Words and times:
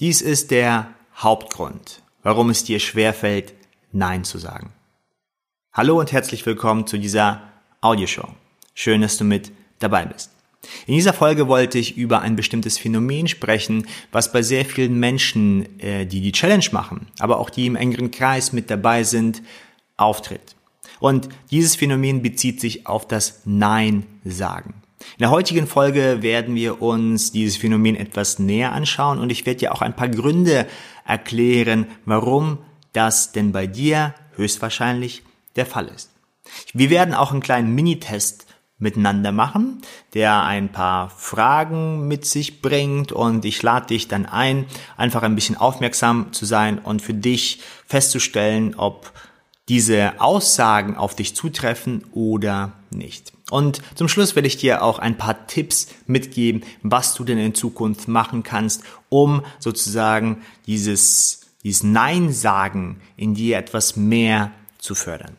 Dies 0.00 0.22
ist 0.22 0.50
der 0.50 0.94
Hauptgrund, 1.14 2.00
warum 2.22 2.48
es 2.48 2.64
dir 2.64 2.80
schwerfällt, 2.80 3.52
Nein 3.92 4.24
zu 4.24 4.38
sagen. 4.38 4.72
Hallo 5.74 6.00
und 6.00 6.10
herzlich 6.10 6.46
willkommen 6.46 6.86
zu 6.86 6.96
dieser 6.96 7.42
Audioshow. 7.82 8.26
Schön, 8.72 9.02
dass 9.02 9.18
du 9.18 9.24
mit 9.24 9.52
dabei 9.78 10.06
bist. 10.06 10.30
In 10.86 10.94
dieser 10.94 11.12
Folge 11.12 11.48
wollte 11.48 11.78
ich 11.78 11.98
über 11.98 12.22
ein 12.22 12.34
bestimmtes 12.34 12.78
Phänomen 12.78 13.28
sprechen, 13.28 13.86
was 14.10 14.32
bei 14.32 14.40
sehr 14.40 14.64
vielen 14.64 14.98
Menschen, 14.98 15.78
äh, 15.80 16.06
die 16.06 16.22
die 16.22 16.32
Challenge 16.32 16.64
machen, 16.72 17.08
aber 17.18 17.38
auch 17.38 17.50
die 17.50 17.66
im 17.66 17.76
engeren 17.76 18.10
Kreis 18.10 18.54
mit 18.54 18.70
dabei 18.70 19.04
sind, 19.04 19.42
auftritt. 19.98 20.56
Und 20.98 21.28
dieses 21.50 21.76
Phänomen 21.76 22.22
bezieht 22.22 22.58
sich 22.58 22.86
auf 22.86 23.06
das 23.06 23.42
Nein 23.44 24.06
sagen. 24.24 24.79
In 25.00 25.20
der 25.20 25.30
heutigen 25.30 25.66
Folge 25.66 26.18
werden 26.22 26.54
wir 26.54 26.82
uns 26.82 27.32
dieses 27.32 27.56
Phänomen 27.56 27.96
etwas 27.96 28.38
näher 28.38 28.72
anschauen 28.72 29.18
und 29.18 29.30
ich 29.30 29.46
werde 29.46 29.60
dir 29.60 29.74
auch 29.74 29.82
ein 29.82 29.96
paar 29.96 30.08
Gründe 30.08 30.66
erklären, 31.06 31.86
warum 32.04 32.58
das 32.92 33.32
denn 33.32 33.52
bei 33.52 33.66
dir 33.66 34.14
höchstwahrscheinlich 34.36 35.22
der 35.56 35.66
Fall 35.66 35.88
ist. 35.88 36.10
Wir 36.72 36.90
werden 36.90 37.14
auch 37.14 37.32
einen 37.32 37.40
kleinen 37.40 37.74
Minitest 37.74 38.46
miteinander 38.78 39.30
machen, 39.30 39.82
der 40.14 40.42
ein 40.42 40.72
paar 40.72 41.10
Fragen 41.10 42.08
mit 42.08 42.24
sich 42.24 42.62
bringt 42.62 43.12
und 43.12 43.44
ich 43.44 43.62
lade 43.62 43.88
dich 43.88 44.08
dann 44.08 44.26
ein, 44.26 44.66
einfach 44.96 45.22
ein 45.22 45.34
bisschen 45.34 45.56
aufmerksam 45.56 46.32
zu 46.32 46.46
sein 46.46 46.78
und 46.78 47.02
für 47.02 47.14
dich 47.14 47.60
festzustellen, 47.86 48.74
ob 48.74 49.12
diese 49.68 50.20
Aussagen 50.20 50.96
auf 50.96 51.14
dich 51.14 51.36
zutreffen 51.36 52.04
oder 52.12 52.72
nicht. 52.90 53.32
Und 53.50 53.82
zum 53.94 54.08
Schluss 54.08 54.34
werde 54.34 54.48
ich 54.48 54.56
dir 54.56 54.82
auch 54.82 54.98
ein 54.98 55.18
paar 55.18 55.46
Tipps 55.46 55.88
mitgeben, 56.06 56.62
was 56.82 57.14
du 57.14 57.24
denn 57.24 57.38
in 57.38 57.54
Zukunft 57.54 58.08
machen 58.08 58.42
kannst, 58.42 58.82
um 59.08 59.44
sozusagen 59.58 60.42
dieses, 60.66 61.40
dieses 61.62 61.82
Nein-Sagen 61.82 63.00
in 63.16 63.34
dir 63.34 63.58
etwas 63.58 63.96
mehr 63.96 64.52
zu 64.78 64.94
fördern. 64.94 65.36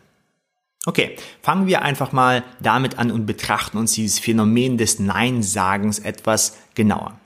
Okay, 0.86 1.16
fangen 1.42 1.68
wir 1.68 1.84
einfach 1.84 2.12
mal 2.12 2.44
damit 2.60 2.98
an 2.98 3.12
und 3.12 3.26
betrachten 3.26 3.78
uns 3.78 3.94
dieses 3.94 4.20
Phänomen 4.20 4.78
des 4.78 5.00
Nein-Sagens 5.00 6.00
etwas 6.00 6.58
genauer. 6.74 7.20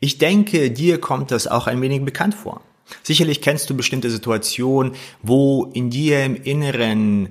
Ich 0.00 0.18
denke, 0.18 0.70
dir 0.70 1.00
kommt 1.00 1.30
das 1.30 1.46
auch 1.46 1.68
ein 1.68 1.80
wenig 1.80 2.04
bekannt 2.04 2.34
vor. 2.34 2.60
Sicherlich 3.02 3.40
kennst 3.40 3.70
du 3.70 3.76
bestimmte 3.76 4.10
Situationen, 4.10 4.92
wo 5.22 5.70
in 5.74 5.90
dir 5.90 6.24
im 6.24 6.36
Inneren 6.36 7.28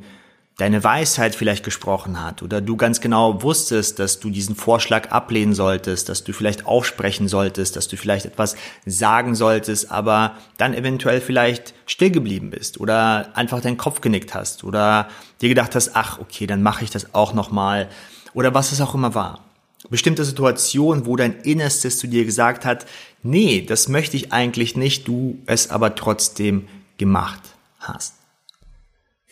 deine 0.57 0.83
Weisheit 0.83 1.35
vielleicht 1.35 1.65
gesprochen 1.65 2.23
hat 2.23 2.41
oder 2.41 2.61
du 2.61 2.77
ganz 2.77 3.01
genau 3.01 3.41
wusstest, 3.43 3.99
dass 3.99 4.19
du 4.19 4.29
diesen 4.29 4.55
Vorschlag 4.55 5.11
ablehnen 5.11 5.53
solltest, 5.53 6.07
dass 6.07 6.23
du 6.23 6.31
vielleicht 6.31 6.65
aufsprechen 6.65 7.27
solltest, 7.27 7.75
dass 7.75 7.89
du 7.89 7.97
vielleicht 7.97 8.25
etwas 8.25 8.55
sagen 8.85 9.35
solltest, 9.35 9.91
aber 9.91 10.37
dann 10.57 10.73
eventuell 10.73 11.19
vielleicht 11.19 11.73
still 11.85 12.09
geblieben 12.09 12.51
bist 12.51 12.79
oder 12.79 13.35
einfach 13.35 13.59
deinen 13.59 13.77
Kopf 13.77 13.99
genickt 13.99 14.33
hast 14.33 14.63
oder 14.63 15.09
dir 15.41 15.49
gedacht 15.49 15.75
hast, 15.75 15.91
ach 15.93 16.19
okay, 16.19 16.47
dann 16.47 16.63
mache 16.63 16.85
ich 16.85 16.89
das 16.89 17.13
auch 17.13 17.33
noch 17.33 17.51
mal 17.51 17.89
oder 18.33 18.53
was 18.53 18.71
es 18.71 18.79
auch 18.79 18.95
immer 18.95 19.13
war. 19.13 19.41
Bestimmte 19.89 20.23
Situationen, 20.23 21.05
wo 21.05 21.15
dein 21.15 21.41
Innerstes 21.41 21.99
zu 21.99 22.07
dir 22.07 22.25
gesagt 22.25 22.65
hat, 22.65 22.85
nee, 23.23 23.61
das 23.61 23.87
möchte 23.89 24.15
ich 24.15 24.31
eigentlich 24.31 24.75
nicht, 24.75 25.07
du 25.07 25.37
es 25.45 25.69
aber 25.69 25.95
trotzdem 25.95 26.67
gemacht 26.97 27.41
hast. 27.79 28.13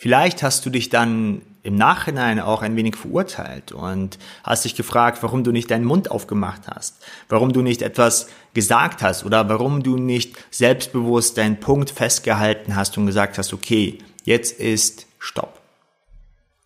Vielleicht 0.04 0.44
hast 0.44 0.66
du 0.66 0.70
dich 0.70 0.90
dann 0.90 1.44
im 1.64 1.76
Nachhinein 1.76 2.42
auch 2.42 2.62
ein 2.62 2.76
wenig 2.76 2.98
verurteilt 2.98 3.72
und 3.72 4.20
hast 4.44 4.66
dich 4.66 4.76
gefragt, 4.76 5.24
warum 5.24 5.46
du 5.46 5.54
nicht 5.54 5.72
deinen 5.72 5.86
Mund 5.86 6.12
aufgemacht 6.12 6.64
hast, 6.68 7.02
warum 7.30 7.54
du 7.54 7.62
nicht 7.62 7.82
etwas 7.82 8.28
gesagt 8.54 9.02
hast 9.02 9.24
oder 9.24 9.48
warum 9.48 9.82
du 9.82 9.96
nicht 9.96 10.36
selbstbewusst 10.52 11.38
deinen 11.38 11.62
Punkt 11.62 11.90
festgehalten 11.90 12.76
hast 12.76 12.98
und 12.98 13.06
gesagt 13.06 13.38
hast, 13.38 13.54
okay, 13.54 14.00
jetzt 14.26 14.60
ist 14.60 15.06
Stopp. 15.20 15.62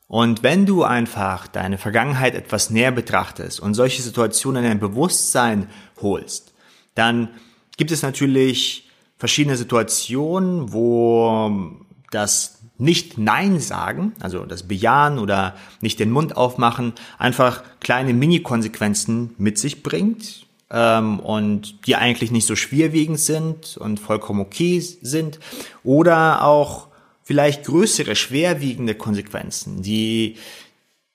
Und 0.07 0.41
wenn 0.41 0.65
du 0.65 0.83
einfach 0.83 1.45
deine 1.45 1.77
Vergangenheit 1.77 2.33
etwas 2.33 2.71
näher 2.71 2.91
betrachtest 2.91 3.59
und 3.59 3.75
solche 3.75 4.01
Situationen 4.01 4.63
in 4.63 4.69
dein 4.71 4.79
Bewusstsein 4.79 5.69
holst, 6.01 6.55
dann 6.95 7.29
gibt 7.77 7.91
es 7.91 8.01
natürlich 8.01 8.89
verschiedene 9.19 9.57
Situationen, 9.57 10.73
wo 10.73 11.85
das 12.09 12.56
nicht 12.77 13.17
Nein 13.17 13.59
sagen, 13.59 14.13
also 14.19 14.45
das 14.45 14.63
Bejahen 14.63 15.19
oder 15.19 15.55
nicht 15.81 15.99
den 15.99 16.11
Mund 16.11 16.37
aufmachen, 16.37 16.93
einfach 17.17 17.63
kleine 17.79 18.13
Mini-Konsequenzen 18.13 19.33
mit 19.37 19.57
sich 19.57 19.83
bringt 19.83 20.45
ähm, 20.69 21.19
und 21.19 21.87
die 21.87 21.95
eigentlich 21.95 22.31
nicht 22.31 22.45
so 22.45 22.55
schwerwiegend 22.55 23.19
sind 23.19 23.77
und 23.77 23.99
vollkommen 23.99 24.41
okay 24.41 24.79
sind. 24.79 25.39
Oder 25.83 26.43
auch 26.43 26.87
vielleicht 27.23 27.65
größere, 27.65 28.15
schwerwiegende 28.15 28.95
Konsequenzen, 28.95 29.81
die 29.81 30.37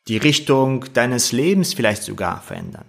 die 0.08 0.16
Richtung 0.16 0.84
deines 0.94 1.32
Lebens 1.32 1.74
vielleicht 1.74 2.02
sogar 2.02 2.42
verändern. 2.42 2.84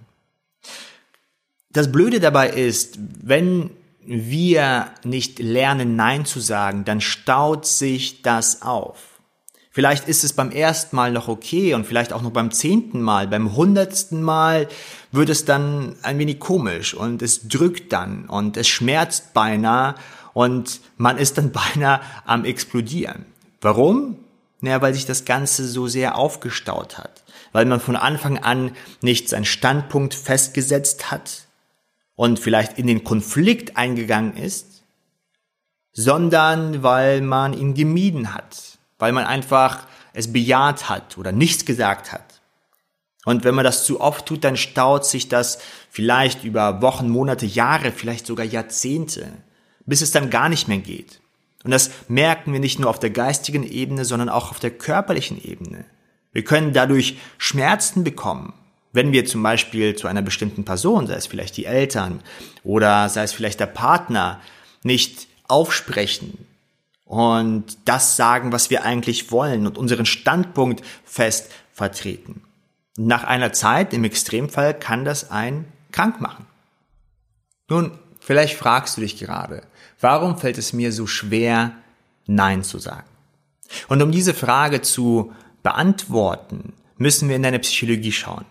Das 1.69 1.91
Blöde 1.91 2.19
dabei 2.19 2.49
ist, 2.49 2.97
wenn 3.21 3.69
wir 4.05 4.87
nicht 5.03 5.39
lernen, 5.39 5.95
Nein 5.95 6.25
zu 6.25 6.39
sagen, 6.39 6.85
dann 6.85 7.01
staut 7.01 7.65
sich 7.65 8.21
das 8.21 8.61
auf. 8.61 9.13
Vielleicht 9.71 10.07
ist 10.07 10.23
es 10.23 10.33
beim 10.33 10.51
ersten 10.51 10.95
Mal 10.95 11.11
noch 11.11 11.27
okay 11.27 11.73
und 11.73 11.87
vielleicht 11.87 12.13
auch 12.13 12.21
noch 12.21 12.31
beim 12.31 12.51
zehnten 12.51 13.01
Mal, 13.01 13.27
beim 13.27 13.55
hundertsten 13.55 14.21
Mal 14.21 14.67
wird 15.11 15.29
es 15.29 15.45
dann 15.45 15.95
ein 16.03 16.19
wenig 16.19 16.39
komisch 16.39 16.93
und 16.93 17.23
es 17.23 17.47
drückt 17.47 17.91
dann 17.91 18.29
und 18.29 18.55
es 18.55 18.67
schmerzt 18.67 19.33
beinahe 19.33 19.95
und 20.33 20.79
man 20.97 21.17
ist 21.17 21.39
dann 21.39 21.51
beinahe 21.73 22.01
am 22.25 22.45
explodieren. 22.45 23.25
Warum? 23.61 24.19
Naja, 24.61 24.79
weil 24.81 24.93
sich 24.93 25.07
das 25.07 25.25
Ganze 25.25 25.67
so 25.67 25.87
sehr 25.87 26.17
aufgestaut 26.19 26.99
hat, 26.99 27.23
weil 27.51 27.65
man 27.65 27.79
von 27.79 27.95
Anfang 27.95 28.37
an 28.37 28.73
nicht 29.01 29.27
seinen 29.27 29.43
Standpunkt 29.43 30.13
festgesetzt 30.13 31.09
hat, 31.09 31.47
und 32.15 32.39
vielleicht 32.39 32.77
in 32.77 32.87
den 32.87 33.03
Konflikt 33.03 33.77
eingegangen 33.77 34.37
ist, 34.37 34.83
sondern 35.91 36.83
weil 36.83 37.21
man 37.21 37.53
ihn 37.53 37.73
gemieden 37.73 38.33
hat, 38.33 38.77
weil 38.99 39.11
man 39.11 39.25
einfach 39.25 39.87
es 40.13 40.31
bejaht 40.31 40.89
hat 40.89 41.17
oder 41.17 41.31
nichts 41.31 41.65
gesagt 41.65 42.11
hat. 42.11 42.41
Und 43.25 43.43
wenn 43.43 43.55
man 43.55 43.63
das 43.63 43.85
zu 43.85 44.01
oft 44.01 44.25
tut, 44.25 44.43
dann 44.43 44.57
staut 44.57 45.05
sich 45.05 45.29
das 45.29 45.59
vielleicht 45.89 46.43
über 46.43 46.81
Wochen, 46.81 47.09
Monate, 47.09 47.45
Jahre, 47.45 47.91
vielleicht 47.91 48.27
sogar 48.27 48.45
Jahrzehnte, 48.45 49.27
bis 49.85 50.01
es 50.01 50.11
dann 50.11 50.29
gar 50.29 50.49
nicht 50.49 50.67
mehr 50.67 50.79
geht. 50.79 51.21
Und 51.63 51.71
das 51.71 51.91
merken 52.09 52.51
wir 52.51 52.59
nicht 52.59 52.79
nur 52.79 52.89
auf 52.89 52.99
der 52.99 53.09
geistigen 53.09 53.63
Ebene, 53.63 54.03
sondern 54.03 54.29
auch 54.29 54.51
auf 54.51 54.59
der 54.59 54.71
körperlichen 54.71 55.41
Ebene. 55.41 55.85
Wir 56.33 56.43
können 56.43 56.73
dadurch 56.73 57.17
Schmerzen 57.37 58.03
bekommen, 58.03 58.53
wenn 58.93 59.11
wir 59.11 59.25
zum 59.25 59.43
Beispiel 59.43 59.95
zu 59.95 60.07
einer 60.07 60.21
bestimmten 60.21 60.63
Person, 60.63 61.07
sei 61.07 61.15
es 61.15 61.27
vielleicht 61.27 61.57
die 61.57 61.65
Eltern 61.65 62.21
oder 62.63 63.09
sei 63.09 63.23
es 63.23 63.33
vielleicht 63.33 63.59
der 63.59 63.65
Partner, 63.65 64.39
nicht 64.83 65.27
aufsprechen 65.47 66.45
und 67.05 67.77
das 67.85 68.15
sagen, 68.15 68.51
was 68.51 68.69
wir 68.69 68.83
eigentlich 68.83 69.31
wollen 69.31 69.67
und 69.67 69.77
unseren 69.77 70.05
Standpunkt 70.05 70.83
fest 71.03 71.51
vertreten. 71.73 72.43
Nach 72.95 73.23
einer 73.23 73.51
Zeit, 73.51 73.93
im 73.93 74.03
Extremfall, 74.03 74.73
kann 74.75 75.03
das 75.03 75.31
einen 75.31 75.65
krank 75.91 76.21
machen. 76.21 76.45
Nun, 77.67 77.97
vielleicht 78.19 78.55
fragst 78.55 78.97
du 78.97 79.01
dich 79.01 79.17
gerade, 79.17 79.63
warum 79.99 80.37
fällt 80.37 80.59
es 80.59 80.73
mir 80.73 80.91
so 80.91 81.07
schwer, 81.07 81.71
Nein 82.27 82.63
zu 82.63 82.77
sagen? 82.77 83.07
Und 83.87 84.01
um 84.03 84.11
diese 84.11 84.35
Frage 84.35 84.81
zu 84.81 85.33
beantworten, 85.63 86.73
müssen 86.97 87.29
wir 87.29 87.35
in 87.35 87.43
deine 87.43 87.59
Psychologie 87.59 88.11
schauen. 88.11 88.45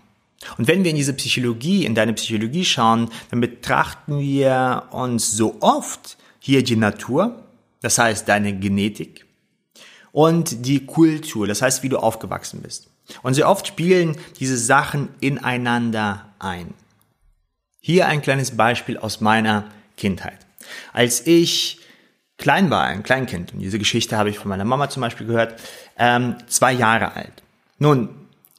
Und 0.59 0.69
wenn 0.69 0.85
wir 0.85 0.91
in 0.91 0.97
diese 0.97 1.13
Psychologie, 1.15 1.85
in 1.85 1.95
deine 1.95 2.13
Psychologie 2.15 2.65
schauen, 2.65 3.11
dann 3.31 3.41
betrachten 3.41 4.19
wir 4.19 4.85
uns 4.91 5.33
so 5.33 5.57
oft 5.61 6.17
hier 6.41 6.63
die 6.63 6.77
Natur, 6.77 7.43
das 7.81 7.99
heißt 7.99 8.29
deine 8.29 8.59
Genetik, 8.59 9.27
und 10.11 10.67
die 10.67 10.85
Kultur, 10.85 11.47
das 11.47 11.63
heißt, 11.63 11.83
wie 11.83 11.89
du 11.89 11.99
aufgewachsen 11.99 12.61
bist. 12.63 12.89
Und 13.23 13.35
sehr 13.35 13.49
oft 13.49 13.67
spielen 13.67 14.17
diese 14.39 14.57
Sachen 14.57 15.09
ineinander 15.21 16.27
ein. 16.39 16.75
Hier 17.81 18.07
ein 18.07 18.23
kleines 18.23 18.57
Beispiel 18.57 18.99
aus 18.99 19.21
meiner 19.21 19.65
Kindheit. 19.97 20.39
Als 20.93 21.27
ich 21.27 21.81
klein 22.37 22.71
war, 22.71 22.85
ein 22.85 23.03
Kleinkind, 23.03 23.53
und 23.53 23.61
diese 23.61 23.79
Geschichte 23.79 24.17
habe 24.17 24.31
ich 24.31 24.39
von 24.39 24.49
meiner 24.49 24.65
Mama 24.65 24.89
zum 24.89 25.01
Beispiel 25.01 25.27
gehört, 25.27 25.61
ähm, 25.97 26.37
zwei 26.47 26.73
Jahre 26.73 27.15
alt. 27.15 27.43
Nun, 27.79 28.11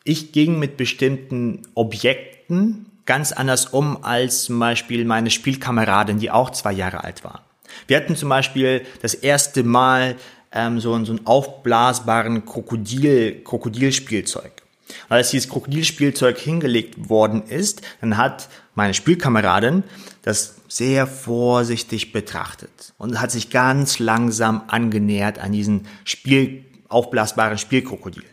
ich 0.04 0.32
ging 0.32 0.60
mit 0.60 0.78
bestimmten 0.78 1.62
Objekten 1.76 2.88
ganz 3.06 3.32
anders 3.32 3.68
um 3.68 4.04
als 4.04 4.44
zum 4.44 4.60
Beispiel 4.60 5.06
meine 5.06 5.30
Spielkameradin, 5.30 6.20
die 6.20 6.32
auch 6.32 6.50
zwei 6.52 6.72
Jahre 6.72 7.04
alt 7.04 7.24
war. 7.24 7.44
Wir 7.88 7.98
hatten 7.98 8.16
zum 8.16 8.30
Beispiel 8.30 8.86
das 9.02 9.14
erste 9.14 9.64
Mal 9.64 10.16
ähm, 10.52 10.80
so, 10.80 11.04
so 11.04 11.12
einen 11.14 11.26
aufblasbaren 11.26 12.46
Krokodil, 12.46 13.44
Krokodilspielzeug. 13.44 14.52
Und 15.10 15.16
als 15.16 15.32
dieses 15.32 15.50
Krokodilspielzeug 15.50 16.38
hingelegt 16.38 17.10
worden 17.10 17.44
ist, 17.48 17.82
dann 18.02 18.18
hat 18.18 18.48
meine 18.76 18.94
Spielkameradin 18.94 19.84
das 20.22 20.56
sehr 20.68 21.08
vorsichtig 21.08 22.12
betrachtet 22.12 22.94
und 22.98 23.20
hat 23.20 23.32
sich 23.32 23.50
ganz 23.50 24.00
langsam 24.00 24.64
angenähert 24.68 25.40
an 25.40 25.52
diesen 25.52 25.88
Spiel, 26.04 26.66
aufblasbaren 26.90 27.58
Spielkrokodil. 27.58 28.24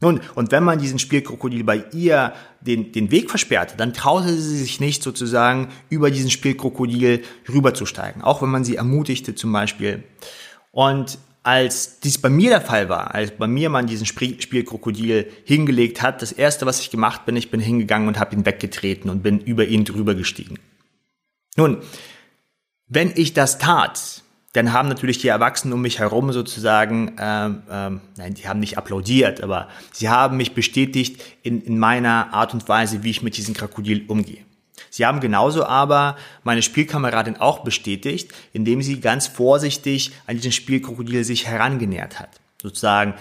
Nun, 0.00 0.20
und 0.36 0.52
wenn 0.52 0.62
man 0.62 0.78
diesen 0.78 1.00
Spielkrokodil 1.00 1.64
bei 1.64 1.84
ihr 1.92 2.32
den, 2.60 2.92
den 2.92 3.10
Weg 3.10 3.30
versperrte, 3.30 3.76
dann 3.76 3.92
traute 3.92 4.32
sie 4.32 4.58
sich 4.58 4.78
nicht 4.78 5.02
sozusagen 5.02 5.68
über 5.90 6.10
diesen 6.10 6.30
Spielkrokodil 6.30 7.24
rüberzusteigen, 7.48 8.22
auch 8.22 8.40
wenn 8.40 8.48
man 8.48 8.64
sie 8.64 8.76
ermutigte 8.76 9.34
zum 9.34 9.52
Beispiel. 9.52 10.04
Und 10.70 11.18
als 11.42 11.98
dies 12.00 12.18
bei 12.18 12.28
mir 12.28 12.50
der 12.50 12.60
Fall 12.60 12.88
war, 12.88 13.14
als 13.14 13.32
bei 13.32 13.48
mir 13.48 13.70
man 13.70 13.86
diesen 13.86 14.06
Spielkrokodil 14.06 15.32
hingelegt 15.44 16.02
hat, 16.02 16.22
das 16.22 16.30
erste, 16.30 16.66
was 16.66 16.80
ich 16.80 16.90
gemacht 16.90 17.26
bin, 17.26 17.36
ich 17.36 17.50
bin 17.50 17.58
hingegangen 17.58 18.06
und 18.06 18.20
habe 18.20 18.36
ihn 18.36 18.46
weggetreten 18.46 19.10
und 19.10 19.22
bin 19.22 19.40
über 19.40 19.64
ihn 19.64 19.84
drüber 19.84 20.14
gestiegen. 20.14 20.58
Nun, 21.56 21.78
wenn 22.86 23.12
ich 23.16 23.34
das 23.34 23.58
tat, 23.58 24.22
dann 24.52 24.72
haben 24.72 24.88
natürlich 24.88 25.18
die 25.18 25.28
Erwachsenen 25.28 25.74
um 25.74 25.82
mich 25.82 25.98
herum 25.98 26.32
sozusagen, 26.32 27.16
ähm, 27.20 27.62
ähm, 27.70 28.00
nein, 28.16 28.34
die 28.34 28.48
haben 28.48 28.60
nicht 28.60 28.78
applaudiert, 28.78 29.42
aber 29.42 29.68
sie 29.92 30.08
haben 30.08 30.36
mich 30.36 30.54
bestätigt 30.54 31.22
in, 31.42 31.60
in 31.60 31.78
meiner 31.78 32.32
Art 32.32 32.54
und 32.54 32.66
Weise, 32.68 33.02
wie 33.02 33.10
ich 33.10 33.22
mit 33.22 33.36
diesem 33.36 33.54
Krokodil 33.54 34.04
umgehe. 34.08 34.44
Sie 34.90 35.04
haben 35.04 35.20
genauso 35.20 35.64
aber 35.66 36.16
meine 36.44 36.62
Spielkameradin 36.62 37.36
auch 37.36 37.60
bestätigt, 37.60 38.32
indem 38.52 38.82
sie 38.82 39.00
ganz 39.00 39.26
vorsichtig 39.26 40.12
an 40.26 40.36
diesen 40.36 40.52
Spielkrokodil 40.52 41.24
sich 41.24 41.46
herangenähert 41.46 42.18
hat. 42.18 42.30
Sozusagen 42.62 43.14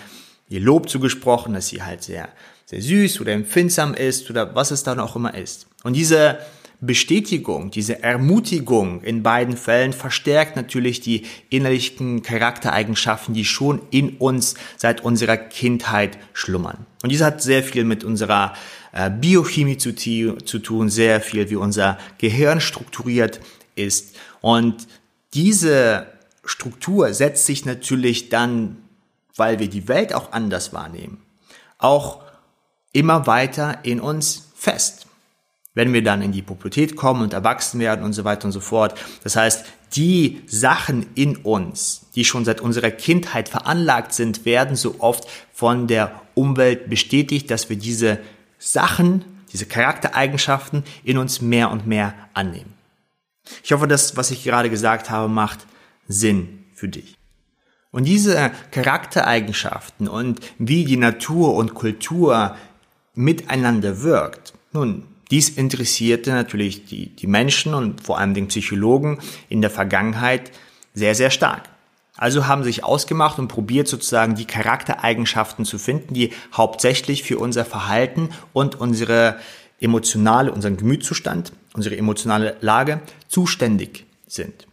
ihr 0.49 0.61
Lob 0.61 0.89
zugesprochen, 0.89 1.53
dass 1.53 1.67
sie 1.67 1.83
halt 1.83 2.03
sehr, 2.03 2.29
sehr 2.65 2.81
süß 2.81 3.19
oder 3.19 3.33
empfindsam 3.33 3.93
ist 3.93 4.29
oder 4.29 4.55
was 4.55 4.71
es 4.71 4.83
dann 4.83 4.99
auch 4.99 5.15
immer 5.15 5.35
ist. 5.35 5.67
Und 5.83 5.93
diese 5.93 6.39
Bestätigung, 6.79 7.71
diese 7.71 8.03
Ermutigung 8.03 9.01
in 9.01 9.23
beiden 9.23 9.57
Fällen 9.57 9.93
verstärkt 9.93 10.55
natürlich 10.55 11.01
die 11.01 11.23
innerlichen 11.49 12.21
Charaktereigenschaften, 12.21 13.33
die 13.33 13.45
schon 13.45 13.81
in 13.89 14.17
uns 14.17 14.53
seit 14.77 15.03
unserer 15.03 15.37
Kindheit 15.37 16.19
schlummern. 16.33 16.85
Und 17.01 17.11
diese 17.11 17.25
hat 17.25 17.41
sehr 17.41 17.63
viel 17.63 17.83
mit 17.83 18.03
unserer 18.03 18.53
äh, 18.91 19.09
Biochemie 19.09 19.77
zu, 19.77 19.95
zu 19.95 20.59
tun, 20.59 20.89
sehr 20.89 21.19
viel, 21.19 21.49
wie 21.49 21.55
unser 21.55 21.97
Gehirn 22.19 22.61
strukturiert 22.61 23.39
ist. 23.73 24.15
Und 24.41 24.87
diese 25.33 26.05
Struktur 26.45 27.11
setzt 27.11 27.47
sich 27.47 27.65
natürlich 27.65 28.29
dann, 28.29 28.77
weil 29.35 29.57
wir 29.57 29.67
die 29.67 29.87
Welt 29.87 30.13
auch 30.13 30.31
anders 30.31 30.73
wahrnehmen, 30.73 31.23
auch 31.79 32.21
immer 32.93 33.25
weiter 33.25 33.79
in 33.81 33.99
uns 33.99 34.49
fest 34.55 35.06
wenn 35.77 35.93
wir 35.93 36.03
dann 36.03 36.23
in 36.23 36.31
die 36.31 36.41
Pubertät 36.41 36.95
kommen 36.95 37.21
und 37.21 37.33
erwachsen 37.33 37.79
werden 37.79 38.03
und 38.03 38.13
so 38.13 38.23
weiter 38.23 38.45
und 38.45 38.51
so 38.51 38.61
fort. 38.61 38.99
Das 39.23 39.35
heißt, 39.35 39.63
die 39.95 40.41
Sachen 40.47 41.05
in 41.13 41.35
uns, 41.37 42.07
die 42.15 42.25
schon 42.25 42.45
seit 42.45 42.61
unserer 42.61 42.89
Kindheit 42.89 43.47
veranlagt 43.47 44.11
sind, 44.11 44.43
werden 44.43 44.75
so 44.75 44.95
oft 44.97 45.27
von 45.53 45.85
der 45.85 46.19
Umwelt 46.33 46.89
bestätigt, 46.89 47.51
dass 47.51 47.69
wir 47.69 47.75
diese 47.75 48.17
Sachen, 48.57 49.23
diese 49.53 49.67
Charaktereigenschaften 49.67 50.83
in 51.03 51.19
uns 51.19 51.41
mehr 51.41 51.69
und 51.69 51.85
mehr 51.85 52.15
annehmen. 52.33 52.73
Ich 53.63 53.71
hoffe, 53.71 53.87
das, 53.87 54.17
was 54.17 54.31
ich 54.31 54.43
gerade 54.43 54.71
gesagt 54.71 55.11
habe, 55.11 55.29
macht 55.29 55.67
Sinn 56.07 56.65
für 56.73 56.87
dich. 56.87 57.15
Und 57.91 58.05
diese 58.05 58.51
Charaktereigenschaften 58.71 60.07
und 60.07 60.39
wie 60.57 60.85
die 60.85 60.97
Natur 60.97 61.53
und 61.53 61.75
Kultur 61.75 62.55
miteinander 63.13 64.01
wirkt, 64.01 64.53
nun, 64.73 65.03
dies 65.31 65.49
interessierte 65.49 66.31
natürlich 66.31 66.85
die, 66.85 67.07
die 67.07 67.27
Menschen 67.27 67.73
und 67.73 68.01
vor 68.01 68.19
allem 68.19 68.33
den 68.33 68.47
Psychologen 68.47 69.19
in 69.49 69.61
der 69.61 69.69
Vergangenheit 69.69 70.51
sehr, 70.93 71.15
sehr 71.15 71.31
stark. 71.31 71.63
Also 72.15 72.47
haben 72.47 72.63
sich 72.63 72.83
ausgemacht 72.83 73.37
und 73.37 73.47
probiert 73.47 73.87
sozusagen 73.87 74.35
die 74.35 74.45
Charaktereigenschaften 74.45 75.65
zu 75.65 75.77
finden, 75.77 76.15
die 76.15 76.31
hauptsächlich 76.51 77.23
für 77.23 77.37
unser 77.37 77.63
Verhalten 77.63 78.29
und 78.53 78.79
unsere 78.79 79.39
emotionale, 79.79 80.51
unseren 80.51 80.77
Gemütszustand, 80.77 81.51
unsere 81.73 81.95
emotionale 81.95 82.57
Lage 82.61 83.01
zuständig 83.27 84.05
sind. 84.27 84.65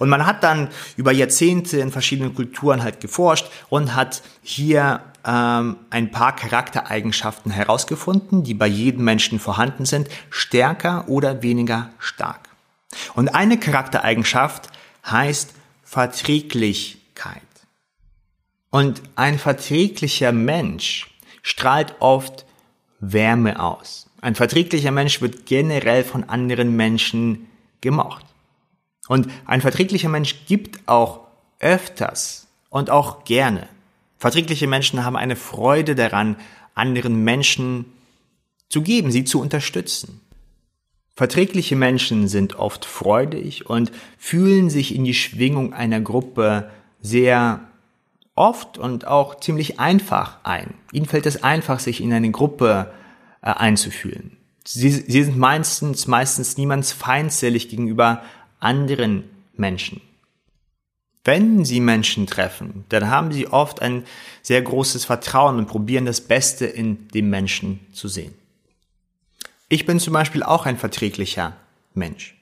Und 0.00 0.08
man 0.08 0.26
hat 0.26 0.42
dann 0.42 0.68
über 0.96 1.12
Jahrzehnte 1.12 1.78
in 1.78 1.92
verschiedenen 1.92 2.34
Kulturen 2.34 2.82
halt 2.82 3.00
geforscht 3.00 3.46
und 3.68 3.94
hat 3.94 4.22
hier 4.42 5.00
ähm, 5.28 5.76
ein 5.90 6.10
paar 6.10 6.34
Charaktereigenschaften 6.34 7.52
herausgefunden, 7.52 8.44
die 8.44 8.54
bei 8.54 8.66
jedem 8.66 9.04
Menschen 9.04 9.38
vorhanden 9.38 9.84
sind, 9.84 10.08
stärker 10.30 11.06
oder 11.08 11.42
weniger 11.42 11.90
stark. 11.98 12.48
Und 13.14 13.34
eine 13.34 13.58
Charaktereigenschaft 13.58 14.70
heißt 15.04 15.52
Verträglichkeit. 15.84 17.42
Und 18.70 19.02
ein 19.16 19.38
verträglicher 19.38 20.32
Mensch 20.32 21.10
strahlt 21.42 21.96
oft 22.00 22.46
Wärme 23.00 23.60
aus. 23.60 24.08
Ein 24.22 24.34
verträglicher 24.34 24.90
Mensch 24.90 25.20
wird 25.20 25.44
generell 25.44 26.04
von 26.04 26.24
anderen 26.24 26.74
Menschen 26.74 27.48
gemocht. 27.82 28.24
Und 29.08 29.28
ein 29.46 29.60
verträglicher 29.60 30.08
Mensch 30.08 30.46
gibt 30.46 30.88
auch 30.88 31.20
öfters 31.60 32.46
und 32.70 32.90
auch 32.90 33.24
gerne. 33.24 33.68
Verträgliche 34.18 34.66
Menschen 34.66 35.04
haben 35.04 35.16
eine 35.16 35.36
Freude 35.36 35.94
daran, 35.94 36.36
anderen 36.74 37.24
Menschen 37.24 37.86
zu 38.68 38.82
geben, 38.82 39.10
sie 39.10 39.24
zu 39.24 39.40
unterstützen. 39.40 40.20
Verträgliche 41.14 41.74
Menschen 41.74 42.28
sind 42.28 42.56
oft 42.56 42.84
freudig 42.84 43.66
und 43.66 43.90
fühlen 44.18 44.70
sich 44.70 44.94
in 44.94 45.04
die 45.04 45.14
Schwingung 45.14 45.72
einer 45.72 46.00
Gruppe 46.00 46.70
sehr 47.00 47.60
oft 48.36 48.78
und 48.78 49.06
auch 49.06 49.40
ziemlich 49.40 49.80
einfach 49.80 50.38
ein. 50.44 50.74
Ihnen 50.92 51.06
fällt 51.06 51.26
es 51.26 51.42
einfach, 51.42 51.80
sich 51.80 52.00
in 52.00 52.12
eine 52.12 52.30
Gruppe 52.30 52.92
äh, 53.42 53.50
einzufühlen. 53.50 54.36
Sie, 54.64 54.90
sie 54.90 55.24
sind 55.24 55.38
meistens, 55.38 56.06
meistens 56.06 56.56
niemands 56.56 56.92
feindselig 56.92 57.68
gegenüber 57.68 58.22
anderen 58.60 59.24
Menschen. 59.56 60.00
Wenn 61.28 61.66
Sie 61.66 61.80
Menschen 61.80 62.26
treffen, 62.26 62.86
dann 62.88 63.10
haben 63.10 63.32
Sie 63.32 63.48
oft 63.48 63.82
ein 63.82 64.04
sehr 64.40 64.62
großes 64.62 65.04
Vertrauen 65.04 65.58
und 65.58 65.66
probieren 65.66 66.06
das 66.06 66.22
Beste 66.22 66.64
in 66.64 67.06
dem 67.08 67.28
Menschen 67.28 67.80
zu 67.92 68.08
sehen. 68.08 68.32
Ich 69.68 69.84
bin 69.84 70.00
zum 70.00 70.14
Beispiel 70.14 70.42
auch 70.42 70.64
ein 70.64 70.78
verträglicher 70.78 71.54
Mensch. 71.92 72.37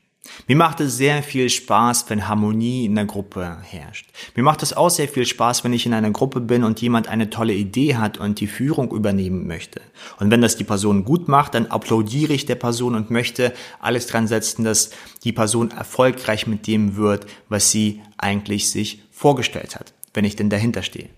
Mir 0.47 0.57
macht 0.57 0.81
es 0.81 0.97
sehr 0.97 1.23
viel 1.23 1.49
Spaß, 1.49 2.07
wenn 2.09 2.29
Harmonie 2.29 2.85
in 2.85 2.95
der 2.95 3.05
Gruppe 3.05 3.59
herrscht. 3.63 4.09
Mir 4.35 4.43
macht 4.43 4.63
es 4.63 4.73
auch 4.73 4.91
sehr 4.91 5.09
viel 5.09 5.27
Spaß, 5.27 5.65
wenn 5.65 5.73
ich 5.73 5.87
in 5.87 5.95
einer 5.95 6.11
Gruppe 6.11 6.41
bin 6.41 6.65
und 6.65 6.81
jemand 6.81 7.09
eine 7.09 7.31
tolle 7.31 7.55
Idee 7.55 7.97
hat 7.97 8.19
und 8.19 8.41
die 8.41 8.47
Führung 8.47 8.91
übernehmen 8.93 9.47
möchte. 9.47 9.81
Und 10.19 10.31
wenn 10.31 10.41
das 10.41 10.57
die 10.57 10.65
Person 10.65 11.05
gut 11.05 11.29
macht, 11.29 11.55
dann 11.55 11.67
applaudiere 11.67 12.33
ich 12.33 12.47
der 12.47 12.55
Person 12.55 12.95
und 12.95 13.11
möchte 13.11 13.53
alles 13.81 14.07
dran 14.07 14.27
setzen, 14.27 14.65
dass 14.65 14.91
die 15.25 15.33
Person 15.33 15.71
erfolgreich 15.71 16.47
mit 16.47 16.67
dem 16.67 16.97
wird, 16.97 17.27
was 17.49 17.71
sie 17.71 18.03
eigentlich 18.19 18.71
sich 18.71 19.03
vorgestellt 19.11 19.77
hat, 19.77 19.93
wenn 20.15 20.25
ich 20.25 20.37
denn 20.37 20.51
dahinter 20.51 20.83
stehe. 20.83 21.09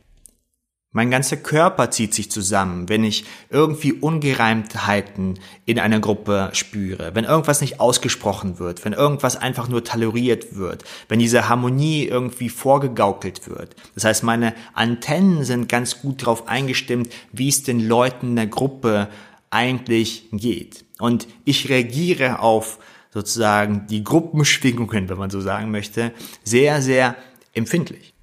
Mein 0.90 1.10
ganzer 1.10 1.36
Körper 1.36 1.90
zieht 1.90 2.14
sich 2.14 2.30
zusammen, 2.30 2.88
wenn 2.88 3.04
ich 3.04 3.26
irgendwie 3.50 3.92
Ungereimtheiten 3.92 5.38
in 5.66 5.78
einer 5.78 6.00
Gruppe 6.00 6.48
spüre, 6.54 7.14
wenn 7.14 7.24
irgendwas 7.24 7.60
nicht 7.60 7.78
ausgesprochen 7.78 8.58
wird, 8.58 8.86
wenn 8.86 8.94
irgendwas 8.94 9.36
einfach 9.36 9.68
nur 9.68 9.84
toleriert 9.84 10.56
wird, 10.56 10.84
wenn 11.08 11.18
diese 11.18 11.50
Harmonie 11.50 12.06
irgendwie 12.06 12.48
vorgegaukelt 12.48 13.48
wird. 13.50 13.76
Das 13.94 14.04
heißt, 14.04 14.22
meine 14.22 14.54
Antennen 14.72 15.44
sind 15.44 15.68
ganz 15.68 16.00
gut 16.00 16.22
darauf 16.22 16.48
eingestimmt, 16.48 17.12
wie 17.32 17.50
es 17.50 17.62
den 17.62 17.86
Leuten 17.86 18.28
in 18.28 18.36
der 18.36 18.46
Gruppe 18.46 19.08
eigentlich 19.50 20.28
geht. 20.32 20.86
Und 20.98 21.28
ich 21.44 21.68
reagiere 21.68 22.40
auf 22.40 22.78
sozusagen 23.12 23.86
die 23.88 24.04
Gruppenschwingungen, 24.04 25.10
wenn 25.10 25.18
man 25.18 25.28
so 25.28 25.42
sagen 25.42 25.70
möchte, 25.70 26.12
sehr, 26.44 26.80
sehr 26.80 27.14
empfindlich. 27.52 28.14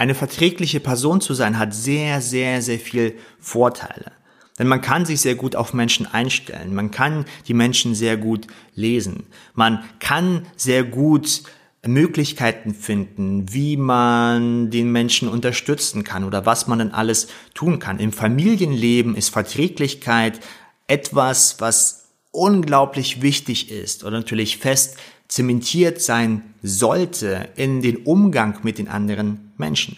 Eine 0.00 0.14
verträgliche 0.14 0.80
Person 0.80 1.20
zu 1.20 1.34
sein 1.34 1.58
hat 1.58 1.74
sehr, 1.74 2.22
sehr, 2.22 2.62
sehr 2.62 2.78
viel 2.78 3.18
Vorteile. 3.38 4.12
Denn 4.58 4.66
man 4.66 4.80
kann 4.80 5.04
sich 5.04 5.20
sehr 5.20 5.34
gut 5.34 5.54
auf 5.54 5.74
Menschen 5.74 6.06
einstellen. 6.06 6.74
Man 6.74 6.90
kann 6.90 7.26
die 7.48 7.52
Menschen 7.52 7.94
sehr 7.94 8.16
gut 8.16 8.46
lesen. 8.74 9.24
Man 9.52 9.84
kann 9.98 10.46
sehr 10.56 10.84
gut 10.84 11.42
Möglichkeiten 11.86 12.72
finden, 12.72 13.52
wie 13.52 13.76
man 13.76 14.70
den 14.70 14.90
Menschen 14.90 15.28
unterstützen 15.28 16.02
kann 16.02 16.24
oder 16.24 16.46
was 16.46 16.66
man 16.66 16.78
dann 16.78 16.92
alles 16.92 17.28
tun 17.52 17.78
kann. 17.78 17.98
Im 17.98 18.14
Familienleben 18.14 19.14
ist 19.14 19.28
Verträglichkeit 19.28 20.40
etwas, 20.86 21.56
was 21.60 22.08
unglaublich 22.30 23.20
wichtig 23.20 23.70
ist 23.70 24.02
oder 24.04 24.16
natürlich 24.16 24.56
fest 24.56 24.96
zementiert 25.28 26.00
sein 26.00 26.54
sollte 26.62 27.50
in 27.56 27.82
den 27.82 27.98
Umgang 27.98 28.60
mit 28.62 28.78
den 28.78 28.88
anderen 28.88 29.49
Menschen. 29.60 29.96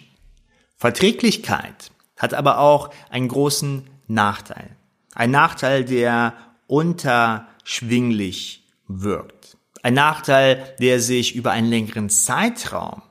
Verträglichkeit 0.76 1.90
hat 2.18 2.34
aber 2.34 2.58
auch 2.58 2.92
einen 3.08 3.28
großen 3.28 3.88
Nachteil. 4.06 4.76
Ein 5.14 5.30
Nachteil, 5.30 5.84
der 5.84 6.34
unterschwinglich 6.66 8.64
wirkt. 8.88 9.56
Ein 9.82 9.94
Nachteil, 9.94 10.74
der 10.80 11.00
sich 11.00 11.34
über 11.34 11.50
einen 11.50 11.68
längeren 11.68 12.10
Zeitraum 12.10 13.02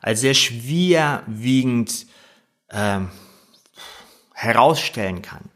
als 0.00 0.20
sehr 0.20 0.34
schwerwiegend 0.34 2.06
ähm, 2.70 3.10
herausstellen 4.32 5.22
kann. 5.22 5.50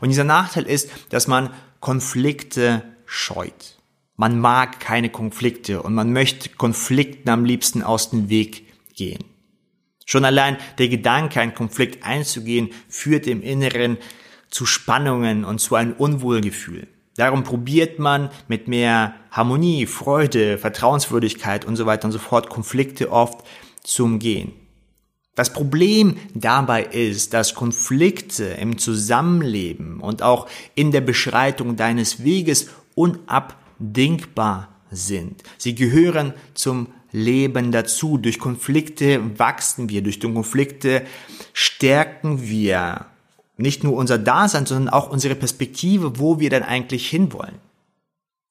Und 0.00 0.08
dieser 0.08 0.24
Nachteil 0.24 0.64
ist, 0.64 0.90
dass 1.10 1.26
man 1.26 1.50
Konflikte 1.80 2.82
scheut. 3.04 3.76
Man 4.16 4.40
mag 4.40 4.80
keine 4.80 5.10
Konflikte 5.10 5.82
und 5.82 5.94
man 5.94 6.12
möchte 6.12 6.48
Konflikten 6.48 7.28
am 7.28 7.44
liebsten 7.44 7.82
aus 7.82 8.10
dem 8.10 8.28
Weg 8.28 8.94
gehen. 8.94 9.24
Schon 10.06 10.24
allein 10.24 10.56
der 10.78 10.88
Gedanke, 10.88 11.40
einen 11.40 11.54
Konflikt 11.54 12.04
einzugehen, 12.04 12.70
führt 12.88 13.26
im 13.26 13.42
Inneren 13.42 13.98
zu 14.48 14.64
Spannungen 14.64 15.44
und 15.44 15.58
zu 15.58 15.74
einem 15.74 15.92
Unwohlgefühl. 15.92 16.86
Darum 17.16 17.42
probiert 17.44 17.98
man 17.98 18.30
mit 18.46 18.68
mehr 18.68 19.14
Harmonie, 19.30 19.86
Freude, 19.86 20.58
Vertrauenswürdigkeit 20.58 21.64
und 21.64 21.76
so 21.76 21.86
weiter 21.86 22.06
und 22.06 22.12
so 22.12 22.18
fort 22.18 22.48
Konflikte 22.48 23.10
oft 23.10 23.44
zu 23.82 24.04
umgehen. 24.04 24.52
Das 25.34 25.52
Problem 25.52 26.16
dabei 26.34 26.84
ist, 26.84 27.34
dass 27.34 27.54
Konflikte 27.54 28.44
im 28.44 28.78
Zusammenleben 28.78 30.00
und 30.00 30.22
auch 30.22 30.48
in 30.74 30.92
der 30.92 31.02
Beschreitung 31.02 31.76
deines 31.76 32.22
Weges 32.22 32.70
unabdingbar 32.94 34.68
sind. 34.90 35.42
Sie 35.58 35.74
gehören 35.74 36.32
zum 36.54 36.88
Leben 37.16 37.72
dazu. 37.72 38.18
Durch 38.18 38.38
Konflikte 38.38 39.38
wachsen 39.38 39.88
wir, 39.88 40.02
durch 40.02 40.20
Konflikte 40.20 41.06
stärken 41.52 42.42
wir 42.42 43.06
nicht 43.56 43.82
nur 43.82 43.94
unser 43.94 44.18
Dasein, 44.18 44.66
sondern 44.66 44.92
auch 44.92 45.10
unsere 45.10 45.34
Perspektive, 45.34 46.18
wo 46.18 46.40
wir 46.40 46.50
denn 46.50 46.62
eigentlich 46.62 47.08
hinwollen. 47.08 47.58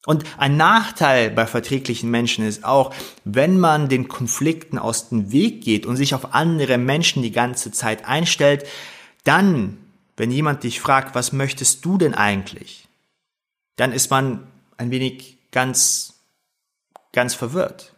Und 0.06 0.24
ein 0.38 0.58
Nachteil 0.58 1.32
bei 1.32 1.48
verträglichen 1.48 2.12
Menschen 2.12 2.46
ist 2.46 2.64
auch, 2.64 2.94
wenn 3.24 3.60
man 3.60 3.90
den 3.90 4.08
Konflikten 4.08 4.78
aus 4.78 5.10
dem 5.10 5.32
Weg 5.32 5.64
geht 5.64 5.86
und 5.86 5.96
sich 5.96 6.14
auf 6.14 6.34
andere 6.34 6.78
Menschen 6.78 7.24
die 7.24 7.32
ganze 7.32 7.72
Zeit 7.72 8.06
einstellt, 8.06 8.66
dann, 9.24 9.78
wenn 10.18 10.32
jemand 10.32 10.64
dich 10.64 10.80
fragt, 10.80 11.16
was 11.16 11.34
möchtest 11.34 11.86
du 11.86 11.98
denn 11.98 12.14
eigentlich, 12.14 12.88
dann 13.78 13.92
ist 13.92 14.12
man 14.12 14.48
ein 14.78 14.92
wenig 14.92 15.38
ganz, 15.52 16.14
ganz 17.12 17.34
verwirrt. 17.34 17.95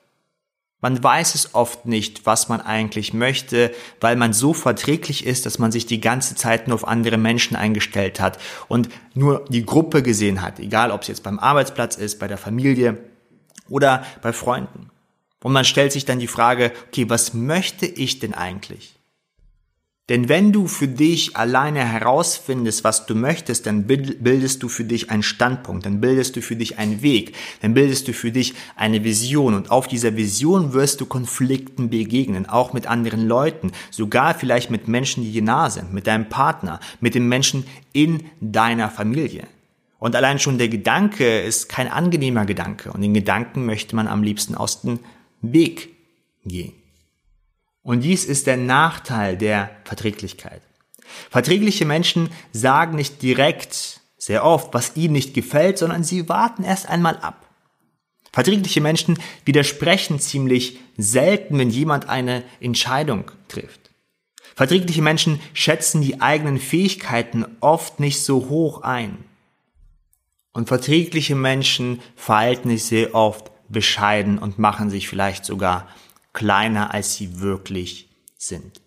Man 0.79 1.03
weiß 1.03 1.34
es 1.34 1.55
oft 1.55 1.88
nicht, 1.88 2.27
was 2.27 2.50
man 2.50 2.62
eigentlich 2.62 3.12
möchte, 3.12 3.74
weil 4.00 4.15
man 4.15 4.31
so 4.31 4.53
verträglich 4.53 5.25
ist, 5.25 5.48
dass 5.48 5.57
man 5.57 5.72
sich 5.72 5.88
die 5.88 6.01
ganze 6.01 6.36
Zeit 6.36 6.67
nur 6.67 6.75
auf 6.75 6.88
andere 6.88 7.17
Menschen 7.17 7.55
eingestellt 7.55 8.19
hat 8.19 8.38
und 8.67 8.89
nur 9.15 9.46
die 9.50 9.65
Gruppe 9.65 10.03
gesehen 10.03 10.43
hat, 10.43 10.60
egal 10.60 10.91
ob 10.91 11.01
es 11.01 11.07
jetzt 11.07 11.24
beim 11.24 11.39
Arbeitsplatz 11.39 11.96
ist, 11.96 12.19
bei 12.19 12.27
der 12.27 12.38
Familie 12.38 13.00
oder 13.69 14.05
bei 14.22 14.34
Freunden. 14.34 14.91
Und 15.43 15.51
man 15.51 15.65
stellt 15.65 15.91
sich 15.91 16.05
dann 16.05 16.19
die 16.19 16.27
Frage, 16.27 16.72
okay, 16.88 17.10
was 17.10 17.34
möchte 17.34 17.88
ich 17.88 18.19
denn 18.19 18.36
eigentlich? 18.36 18.96
Denn 20.09 20.29
wenn 20.29 20.53
du 20.53 20.67
für 20.67 20.87
dich 20.87 21.35
alleine 21.35 21.83
herausfindest, 21.83 22.85
was 22.85 23.05
du 23.05 23.13
möchtest, 23.13 23.65
dann 23.65 23.87
bildest 23.87 24.63
du 24.63 24.69
für 24.69 24.85
dich 24.85 25.11
einen 25.11 25.23
Standpunkt, 25.23 25.85
dann 25.85 25.99
bildest 25.99 26.37
du 26.37 26.41
für 26.41 26.55
dich 26.55 26.77
einen 26.77 27.01
Weg, 27.01 27.35
dann 27.61 27.73
bildest 27.73 28.07
du 28.07 28.13
für 28.13 28.31
dich 28.31 28.53
eine 28.77 29.03
Vision 29.03 29.53
und 29.53 29.69
auf 29.69 29.85
dieser 29.85 30.15
Vision 30.15 30.71
wirst 30.71 31.01
du 31.01 31.05
Konflikten 31.07 31.89
begegnen, 31.89 32.45
auch 32.47 32.71
mit 32.71 32.87
anderen 32.87 33.27
Leuten, 33.27 33.73
sogar 33.91 34.33
vielleicht 34.33 34.71
mit 34.71 34.87
Menschen, 34.87 35.23
die 35.23 35.33
dir 35.33 35.41
nah 35.41 35.69
sind, 35.69 35.91
mit 35.91 36.07
deinem 36.07 36.29
Partner, 36.29 36.79
mit 37.01 37.13
den 37.13 37.27
Menschen 37.27 37.65
in 37.91 38.23
deiner 38.39 38.89
Familie. 38.89 39.45
Und 39.99 40.15
allein 40.15 40.39
schon 40.39 40.57
der 40.57 40.69
Gedanke 40.69 41.41
ist 41.41 41.67
kein 41.67 41.91
angenehmer 41.91 42.45
Gedanke 42.45 42.93
und 42.93 43.01
den 43.01 43.13
Gedanken 43.13 43.65
möchte 43.65 43.93
man 43.93 44.07
am 44.07 44.23
liebsten 44.23 44.55
aus 44.55 44.83
dem 44.83 44.99
Weg 45.41 45.89
gehen. 46.45 46.71
Und 47.88 48.01
dies 48.01 48.25
ist 48.25 48.48
der 48.48 48.58
Nachteil 48.58 49.38
der 49.38 49.70
Verträglichkeit. 49.86 50.62
Verträgliche 51.29 51.86
Menschen 51.86 52.29
sagen 52.51 52.98
nicht 52.98 53.22
direkt, 53.22 54.01
sehr 54.17 54.44
oft, 54.44 54.74
was 54.74 54.98
ihnen 54.98 55.13
nicht 55.13 55.34
gefällt, 55.34 55.77
sondern 55.77 56.03
sie 56.03 56.27
warten 56.27 56.65
erst 56.65 56.89
einmal 56.89 57.15
ab. 57.20 57.48
Verträgliche 58.34 58.82
Menschen 58.82 59.17
widersprechen 59.46 60.20
ziemlich 60.20 60.79
selten, 60.98 61.58
wenn 61.58 61.70
jemand 61.70 62.10
eine 62.10 62.44
Entscheidung 62.60 63.32
trifft. 63.48 63.89
Verträgliche 64.53 65.01
Menschen 65.01 65.39
schätzen 65.53 66.01
die 66.01 66.20
eigenen 66.20 66.60
Fähigkeiten 66.60 67.46
oft 67.62 68.01
nicht 68.01 68.22
so 68.22 68.50
hoch 68.50 68.82
ein. 68.82 69.17
Und 70.51 70.67
verträgliche 70.67 71.36
Menschen 71.36 72.01
verhalten 72.17 72.67
sich 72.67 72.84
sehr 72.84 73.15
oft 73.15 73.50
bescheiden 73.70 74.39
und 74.39 74.60
machen 74.60 74.89
sich 74.89 75.08
vielleicht 75.08 75.46
sogar 75.46 75.88
kleiner, 76.38 76.94
als 76.94 77.15
sie 77.15 77.39
wirklich 77.39 78.10
sind. 78.38 78.79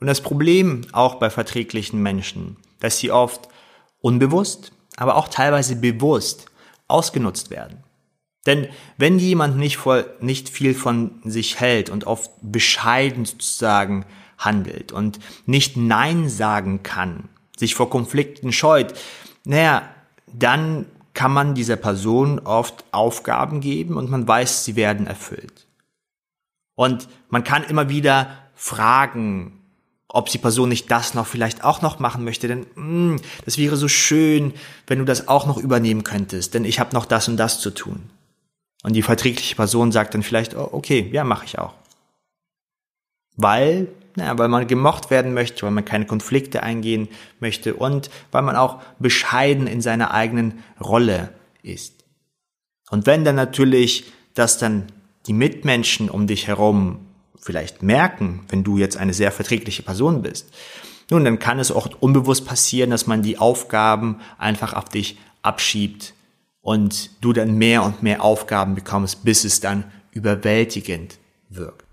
Und 0.00 0.06
das 0.06 0.22
Problem 0.22 0.86
auch 0.92 1.16
bei 1.16 1.28
verträglichen 1.28 2.00
Menschen, 2.02 2.56
dass 2.78 2.96
sie 2.96 3.10
oft 3.10 3.48
unbewusst, 4.00 4.72
aber 4.96 5.16
auch 5.16 5.28
teilweise 5.28 5.76
bewusst 5.76 6.46
ausgenutzt 6.88 7.50
werden. 7.50 7.84
Denn 8.46 8.68
wenn 8.96 9.18
jemand 9.18 9.58
nicht, 9.58 9.76
voll, 9.76 10.10
nicht 10.20 10.48
viel 10.48 10.72
von 10.72 11.20
sich 11.24 11.60
hält 11.60 11.90
und 11.90 12.06
oft 12.06 12.30
bescheiden 12.40 13.26
sozusagen 13.26 14.06
handelt 14.38 14.92
und 14.92 15.18
nicht 15.44 15.76
Nein 15.76 16.30
sagen 16.30 16.82
kann, 16.82 17.28
sich 17.58 17.74
vor 17.74 17.90
Konflikten 17.90 18.52
scheut, 18.52 18.94
naja, 19.44 19.86
dann 20.32 20.86
kann 21.12 21.32
man 21.32 21.54
dieser 21.54 21.76
Person 21.76 22.38
oft 22.38 22.84
Aufgaben 22.90 23.60
geben 23.60 23.98
und 23.98 24.08
man 24.08 24.26
weiß, 24.26 24.64
sie 24.64 24.76
werden 24.76 25.06
erfüllt. 25.06 25.66
Und 26.80 27.08
man 27.28 27.44
kann 27.44 27.64
immer 27.64 27.90
wieder 27.90 28.38
fragen, 28.54 29.60
ob 30.08 30.30
die 30.30 30.38
Person 30.38 30.70
nicht 30.70 30.90
das 30.90 31.12
noch 31.12 31.26
vielleicht 31.26 31.62
auch 31.62 31.82
noch 31.82 31.98
machen 31.98 32.24
möchte, 32.24 32.48
denn 32.48 32.60
mh, 32.74 32.76
hm, 32.76 33.20
das 33.44 33.58
wäre 33.58 33.76
so 33.76 33.86
schön, 33.86 34.54
wenn 34.86 34.98
du 34.98 35.04
das 35.04 35.28
auch 35.28 35.44
noch 35.44 35.58
übernehmen 35.58 36.04
könntest, 36.04 36.54
denn 36.54 36.64
ich 36.64 36.80
habe 36.80 36.94
noch 36.94 37.04
das 37.04 37.28
und 37.28 37.36
das 37.36 37.60
zu 37.60 37.68
tun. 37.70 38.08
Und 38.82 38.94
die 38.94 39.02
verträgliche 39.02 39.56
Person 39.56 39.92
sagt 39.92 40.14
dann 40.14 40.22
vielleicht, 40.22 40.56
oh, 40.56 40.70
okay, 40.72 41.06
ja, 41.12 41.22
mache 41.22 41.44
ich 41.44 41.58
auch. 41.58 41.74
Weil, 43.36 43.88
naja, 44.16 44.38
weil 44.38 44.48
man 44.48 44.66
gemocht 44.66 45.10
werden 45.10 45.34
möchte, 45.34 45.64
weil 45.64 45.72
man 45.72 45.84
keine 45.84 46.06
Konflikte 46.06 46.62
eingehen 46.62 47.08
möchte 47.40 47.74
und 47.74 48.08
weil 48.30 48.40
man 48.40 48.56
auch 48.56 48.80
bescheiden 48.98 49.66
in 49.66 49.82
seiner 49.82 50.12
eigenen 50.14 50.64
Rolle 50.80 51.28
ist. 51.62 52.06
Und 52.88 53.04
wenn 53.04 53.22
dann 53.22 53.36
natürlich 53.36 54.10
das 54.32 54.56
dann 54.56 54.86
die 55.30 55.34
Mitmenschen 55.34 56.10
um 56.10 56.26
dich 56.26 56.48
herum 56.48 57.06
vielleicht 57.38 57.84
merken, 57.84 58.40
wenn 58.48 58.64
du 58.64 58.78
jetzt 58.78 58.96
eine 58.96 59.14
sehr 59.14 59.30
verträgliche 59.30 59.84
Person 59.84 60.22
bist, 60.22 60.52
nun, 61.08 61.24
dann 61.24 61.38
kann 61.38 61.60
es 61.60 61.70
auch 61.70 61.88
unbewusst 62.00 62.46
passieren, 62.46 62.90
dass 62.90 63.06
man 63.06 63.22
die 63.22 63.38
Aufgaben 63.38 64.20
einfach 64.38 64.74
auf 64.74 64.88
dich 64.88 65.18
abschiebt 65.42 66.14
und 66.62 67.10
du 67.20 67.32
dann 67.32 67.54
mehr 67.58 67.84
und 67.84 68.02
mehr 68.02 68.24
Aufgaben 68.24 68.74
bekommst, 68.74 69.24
bis 69.24 69.44
es 69.44 69.60
dann 69.60 69.84
überwältigend 70.10 71.18
wirkt. 71.48 71.84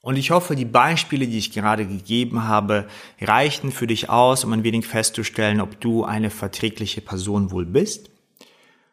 Und 0.00 0.16
ich 0.16 0.30
hoffe, 0.30 0.56
die 0.56 0.64
Beispiele, 0.64 1.26
die 1.26 1.36
ich 1.36 1.52
gerade 1.52 1.86
gegeben 1.86 2.44
habe, 2.44 2.88
reichen 3.20 3.72
für 3.72 3.86
dich 3.86 4.08
aus, 4.08 4.42
um 4.42 4.54
ein 4.54 4.64
wenig 4.64 4.86
festzustellen, 4.86 5.60
ob 5.60 5.82
du 5.82 6.04
eine 6.04 6.30
verträgliche 6.30 7.02
Person 7.02 7.50
wohl 7.50 7.66
bist 7.66 8.10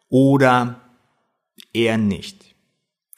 oder 0.10 0.82
eher 1.72 1.98
nicht. 1.98 2.49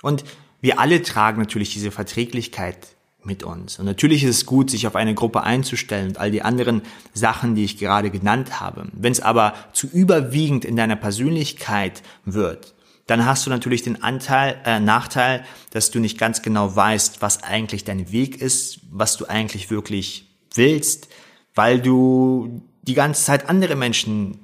Und 0.01 0.23
wir 0.61 0.79
alle 0.79 1.01
tragen 1.01 1.39
natürlich 1.39 1.73
diese 1.73 1.91
Verträglichkeit 1.91 2.95
mit 3.23 3.43
uns. 3.43 3.79
Und 3.79 3.85
natürlich 3.85 4.23
ist 4.23 4.37
es 4.37 4.45
gut, 4.45 4.69
sich 4.69 4.87
auf 4.87 4.95
eine 4.95 5.13
Gruppe 5.13 5.43
einzustellen 5.43 6.09
und 6.09 6.17
all 6.17 6.31
die 6.31 6.41
anderen 6.41 6.81
Sachen, 7.13 7.55
die 7.55 7.63
ich 7.63 7.77
gerade 7.77 8.09
genannt 8.09 8.59
habe. 8.59 8.87
Wenn 8.93 9.11
es 9.11 9.19
aber 9.19 9.53
zu 9.73 9.87
überwiegend 9.87 10.65
in 10.65 10.75
deiner 10.75 10.95
Persönlichkeit 10.95 12.01
wird, 12.25 12.73
dann 13.07 13.25
hast 13.25 13.45
du 13.45 13.49
natürlich 13.49 13.81
den 13.83 14.01
Anteil, 14.01 14.59
äh, 14.65 14.79
Nachteil, 14.79 15.43
dass 15.71 15.91
du 15.91 15.99
nicht 15.99 16.17
ganz 16.17 16.41
genau 16.41 16.75
weißt, 16.75 17.21
was 17.21 17.43
eigentlich 17.43 17.83
dein 17.83 18.11
Weg 18.11 18.41
ist, 18.41 18.79
was 18.89 19.17
du 19.17 19.25
eigentlich 19.25 19.69
wirklich 19.69 20.29
willst, 20.55 21.09
weil 21.53 21.81
du 21.81 22.61
die 22.83 22.93
ganze 22.93 23.23
Zeit 23.23 23.49
andere 23.49 23.75
Menschen 23.75 24.39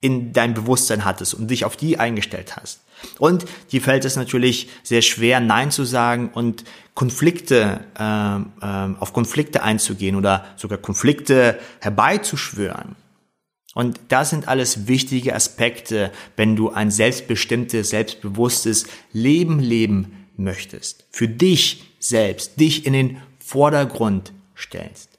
in 0.00 0.32
dein 0.32 0.54
Bewusstsein 0.54 1.04
hattest 1.04 1.34
und 1.34 1.48
dich 1.48 1.64
auf 1.64 1.76
die 1.76 1.98
eingestellt 1.98 2.56
hast. 2.56 2.80
Und 3.18 3.44
dir 3.72 3.80
fällt 3.80 4.04
es 4.04 4.16
natürlich 4.16 4.68
sehr 4.82 5.02
schwer, 5.02 5.40
Nein 5.40 5.70
zu 5.70 5.84
sagen 5.84 6.30
und 6.32 6.64
Konflikte, 6.94 7.80
äh, 7.98 8.36
äh, 8.64 8.94
auf 8.98 9.12
Konflikte 9.12 9.62
einzugehen 9.62 10.16
oder 10.16 10.44
sogar 10.56 10.78
Konflikte 10.78 11.58
herbeizuschwören. 11.80 12.96
Und 13.74 14.00
das 14.08 14.30
sind 14.30 14.48
alles 14.48 14.88
wichtige 14.88 15.34
Aspekte, 15.34 16.10
wenn 16.36 16.56
du 16.56 16.70
ein 16.70 16.90
selbstbestimmtes, 16.90 17.90
selbstbewusstes 17.90 18.86
Leben 19.12 19.60
leben 19.60 20.26
möchtest. 20.36 21.06
Für 21.10 21.28
dich 21.28 21.84
selbst, 22.00 22.58
dich 22.58 22.84
in 22.84 22.92
den 22.92 23.22
Vordergrund 23.38 24.32
stellst. 24.56 25.10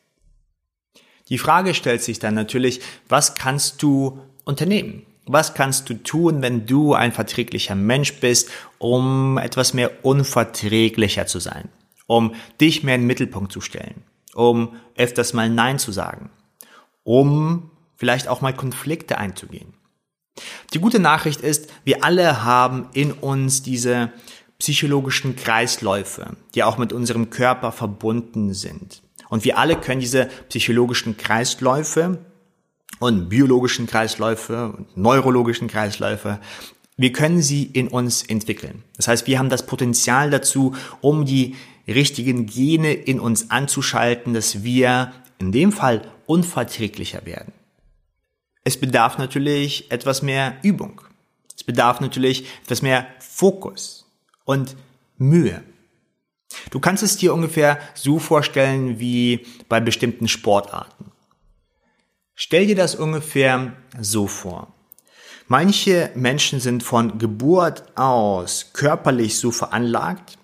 Die 1.29 1.37
Frage 1.37 1.73
stellt 1.73 2.03
sich 2.03 2.19
dann 2.19 2.33
natürlich, 2.33 2.81
was 3.07 3.35
kannst 3.35 3.81
du 3.81 4.19
unternehmen? 4.43 5.03
Was 5.25 5.53
kannst 5.53 5.89
du 5.89 5.93
tun, 5.93 6.41
wenn 6.41 6.65
du 6.65 6.93
ein 6.93 7.11
verträglicher 7.11 7.75
Mensch 7.75 8.19
bist, 8.19 8.49
um 8.79 9.37
etwas 9.37 9.73
mehr 9.73 10.03
unverträglicher 10.03 11.27
zu 11.27 11.39
sein? 11.39 11.69
Um 12.07 12.33
dich 12.59 12.83
mehr 12.83 12.95
in 12.95 13.01
den 13.01 13.07
Mittelpunkt 13.07 13.51
zu 13.51 13.61
stellen? 13.61 14.03
Um 14.33 14.75
öfters 14.97 15.33
mal 15.33 15.49
Nein 15.49 15.79
zu 15.79 15.91
sagen? 15.91 16.29
Um 17.03 17.69
vielleicht 17.97 18.27
auch 18.27 18.41
mal 18.41 18.53
Konflikte 18.53 19.17
einzugehen? 19.17 19.73
Die 20.73 20.79
gute 20.79 20.99
Nachricht 20.99 21.41
ist, 21.41 21.69
wir 21.83 22.03
alle 22.03 22.43
haben 22.43 22.87
in 22.93 23.11
uns 23.11 23.61
diese 23.61 24.11
psychologischen 24.57 25.35
Kreisläufe, 25.35 26.35
die 26.55 26.63
auch 26.63 26.77
mit 26.77 26.93
unserem 26.93 27.29
Körper 27.29 27.71
verbunden 27.71 28.53
sind. 28.53 29.01
Und 29.29 29.43
wir 29.45 29.57
alle 29.57 29.75
können 29.75 30.01
diese 30.01 30.29
psychologischen 30.49 31.17
Kreisläufe 31.17 32.19
und 33.01 33.29
biologischen 33.29 33.87
Kreisläufe 33.87 34.73
und 34.77 34.95
neurologischen 34.95 35.67
Kreisläufe, 35.67 36.39
wir 36.97 37.11
können 37.11 37.41
sie 37.41 37.63
in 37.63 37.87
uns 37.87 38.21
entwickeln. 38.21 38.83
Das 38.95 39.07
heißt, 39.07 39.25
wir 39.25 39.39
haben 39.39 39.49
das 39.49 39.65
Potenzial 39.65 40.29
dazu, 40.29 40.75
um 41.01 41.25
die 41.25 41.55
richtigen 41.87 42.45
Gene 42.45 42.93
in 42.93 43.19
uns 43.19 43.49
anzuschalten, 43.49 44.35
dass 44.35 44.63
wir 44.63 45.13
in 45.39 45.51
dem 45.51 45.71
Fall 45.71 46.03
unverträglicher 46.27 47.25
werden. 47.25 47.53
Es 48.63 48.79
bedarf 48.79 49.17
natürlich 49.17 49.91
etwas 49.91 50.21
mehr 50.21 50.57
Übung. 50.61 51.01
Es 51.55 51.63
bedarf 51.63 52.01
natürlich 52.01 52.45
etwas 52.63 52.83
mehr 52.83 53.07
Fokus 53.19 54.05
und 54.45 54.75
Mühe. 55.17 55.63
Du 56.69 56.79
kannst 56.79 57.01
es 57.01 57.17
dir 57.17 57.33
ungefähr 57.33 57.79
so 57.95 58.19
vorstellen 58.19 58.99
wie 58.99 59.47
bei 59.67 59.79
bestimmten 59.79 60.27
Sportarten. 60.27 61.10
Stell 62.43 62.65
dir 62.65 62.75
das 62.75 62.95
ungefähr 62.95 63.73
so 63.99 64.25
vor. 64.25 64.73
Manche 65.47 66.09
Menschen 66.15 66.59
sind 66.59 66.81
von 66.81 67.19
Geburt 67.19 67.83
aus 67.95 68.71
körperlich 68.73 69.37
so 69.37 69.51
veranlagt, 69.51 70.39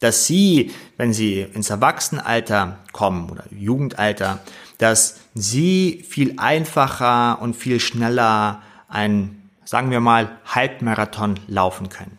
dass 0.00 0.26
sie, 0.26 0.72
wenn 0.96 1.12
sie 1.12 1.42
ins 1.42 1.68
Erwachsenenalter 1.68 2.78
kommen 2.92 3.28
oder 3.28 3.44
Jugendalter, 3.50 4.40
dass 4.78 5.20
sie 5.34 6.02
viel 6.08 6.32
einfacher 6.38 7.42
und 7.42 7.54
viel 7.54 7.78
schneller 7.78 8.62
ein, 8.88 9.50
sagen 9.66 9.90
wir 9.90 10.00
mal, 10.00 10.38
Halbmarathon 10.46 11.40
laufen 11.46 11.90
können. 11.90 12.16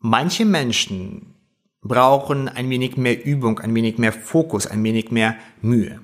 Manche 0.00 0.44
Menschen 0.44 1.36
brauchen 1.82 2.48
ein 2.48 2.68
wenig 2.68 2.96
mehr 2.96 3.24
Übung, 3.24 3.60
ein 3.60 3.76
wenig 3.76 3.96
mehr 3.96 4.12
Fokus, 4.12 4.66
ein 4.66 4.82
wenig 4.82 5.12
mehr 5.12 5.36
Mühe. 5.62 6.00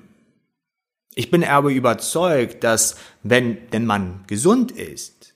Ich 1.15 1.29
bin 1.29 1.43
aber 1.43 1.69
überzeugt, 1.69 2.63
dass 2.63 2.95
wenn 3.21 3.69
denn 3.71 3.85
man 3.85 4.23
gesund 4.27 4.71
ist, 4.71 5.33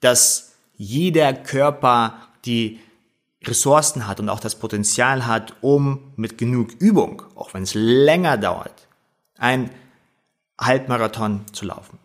dass 0.00 0.52
jeder 0.76 1.32
Körper 1.32 2.14
die 2.44 2.80
Ressourcen 3.44 4.06
hat 4.06 4.20
und 4.20 4.28
auch 4.28 4.40
das 4.40 4.58
Potenzial 4.58 5.26
hat, 5.26 5.54
um 5.60 6.12
mit 6.16 6.38
genug 6.38 6.72
Übung, 6.78 7.22
auch 7.34 7.54
wenn 7.54 7.62
es 7.62 7.74
länger 7.74 8.36
dauert, 8.36 8.88
ein 9.38 9.70
Halbmarathon 10.60 11.42
zu 11.52 11.66
laufen. 11.66 11.98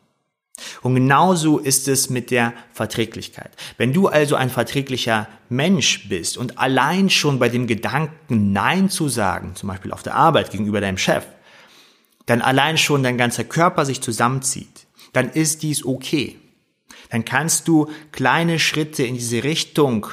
Und 0.81 0.95
genauso 0.95 1.57
ist 1.57 1.87
es 1.87 2.09
mit 2.09 2.29
der 2.29 2.53
Verträglichkeit. 2.73 3.51
Wenn 3.77 3.93
du 3.93 4.07
also 4.07 4.35
ein 4.35 4.49
verträglicher 4.49 5.27
Mensch 5.49 6.07
bist 6.07 6.37
und 6.37 6.59
allein 6.59 7.09
schon 7.09 7.39
bei 7.39 7.49
dem 7.49 7.65
Gedanken 7.65 8.51
Nein 8.51 8.89
zu 8.89 9.07
sagen, 9.09 9.55
zum 9.55 9.69
Beispiel 9.69 9.91
auf 9.91 10.03
der 10.03 10.15
Arbeit 10.15 10.51
gegenüber 10.51 10.81
deinem 10.81 10.97
Chef, 10.97 11.25
dann 12.25 12.41
allein 12.41 12.77
schon 12.77 13.03
dein 13.03 13.17
ganzer 13.17 13.43
Körper 13.43 13.85
sich 13.85 14.01
zusammenzieht, 14.01 14.87
dann 15.13 15.29
ist 15.29 15.63
dies 15.63 15.85
okay. 15.85 16.39
Dann 17.09 17.25
kannst 17.25 17.67
du 17.67 17.89
kleine 18.11 18.59
Schritte 18.59 19.03
in 19.03 19.15
diese 19.15 19.43
Richtung 19.43 20.07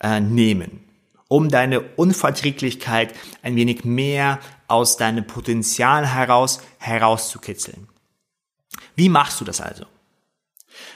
äh, 0.00 0.20
nehmen, 0.20 0.80
um 1.28 1.48
deine 1.48 1.80
Unverträglichkeit 1.80 3.14
ein 3.42 3.56
wenig 3.56 3.84
mehr 3.84 4.40
aus 4.66 4.96
deinem 4.96 5.26
Potenzial 5.26 6.06
heraus 6.06 6.60
herauszukitzeln. 6.78 7.88
Wie 8.96 9.08
machst 9.08 9.40
du 9.40 9.44
das 9.44 9.60
also? 9.60 9.84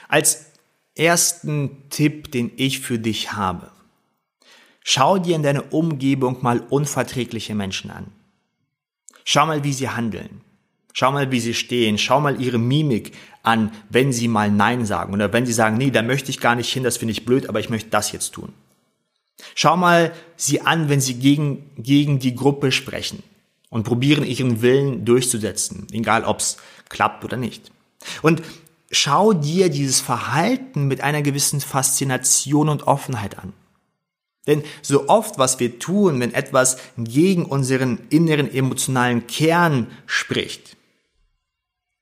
Als 0.07 0.47
ersten 0.95 1.89
Tipp, 1.89 2.31
den 2.31 2.51
ich 2.55 2.79
für 2.79 2.99
dich 2.99 3.33
habe. 3.33 3.71
Schau 4.83 5.17
dir 5.17 5.35
in 5.35 5.43
deiner 5.43 5.73
Umgebung 5.73 6.43
mal 6.43 6.59
unverträgliche 6.59 7.55
Menschen 7.55 7.89
an. 7.89 8.11
Schau 9.25 9.45
mal, 9.45 9.63
wie 9.63 9.73
sie 9.73 9.89
handeln. 9.89 10.41
Schau 10.93 11.11
mal, 11.11 11.31
wie 11.31 11.39
sie 11.39 11.53
stehen. 11.53 11.97
Schau 11.97 12.21
mal 12.21 12.39
ihre 12.39 12.59
Mimik 12.59 13.13
an, 13.41 13.71
wenn 13.89 14.13
sie 14.13 14.27
mal 14.27 14.51
Nein 14.51 14.85
sagen. 14.85 15.13
Oder 15.13 15.33
wenn 15.33 15.45
sie 15.45 15.53
sagen, 15.53 15.77
nee, 15.77 15.91
da 15.91 16.01
möchte 16.01 16.29
ich 16.29 16.39
gar 16.39 16.55
nicht 16.55 16.71
hin, 16.71 16.83
das 16.83 16.97
finde 16.97 17.13
ich 17.13 17.25
blöd, 17.25 17.49
aber 17.49 17.59
ich 17.59 17.69
möchte 17.69 17.89
das 17.89 18.11
jetzt 18.11 18.33
tun. 18.33 18.53
Schau 19.55 19.75
mal 19.75 20.13
sie 20.37 20.61
an, 20.61 20.89
wenn 20.89 21.01
sie 21.01 21.15
gegen, 21.15 21.71
gegen 21.77 22.19
die 22.19 22.35
Gruppe 22.35 22.71
sprechen 22.71 23.23
und 23.69 23.83
probieren, 23.83 24.23
ihren 24.23 24.61
Willen 24.61 25.03
durchzusetzen, 25.03 25.87
egal 25.91 26.23
ob 26.23 26.39
es 26.39 26.57
klappt 26.89 27.25
oder 27.25 27.37
nicht. 27.37 27.71
Und 28.21 28.43
schau 28.91 29.33
dir 29.33 29.69
dieses 29.69 29.99
Verhalten 29.99 30.87
mit 30.87 31.01
einer 31.01 31.21
gewissen 31.21 31.59
Faszination 31.59 32.69
und 32.69 32.83
Offenheit 32.87 33.39
an. 33.39 33.53
Denn 34.47 34.63
so 34.81 35.07
oft, 35.07 35.37
was 35.37 35.59
wir 35.59 35.79
tun, 35.79 36.19
wenn 36.19 36.33
etwas 36.33 36.77
gegen 36.97 37.45
unseren 37.45 37.99
inneren 38.09 38.53
emotionalen 38.53 39.25
Kern 39.27 39.87
spricht, 40.05 40.75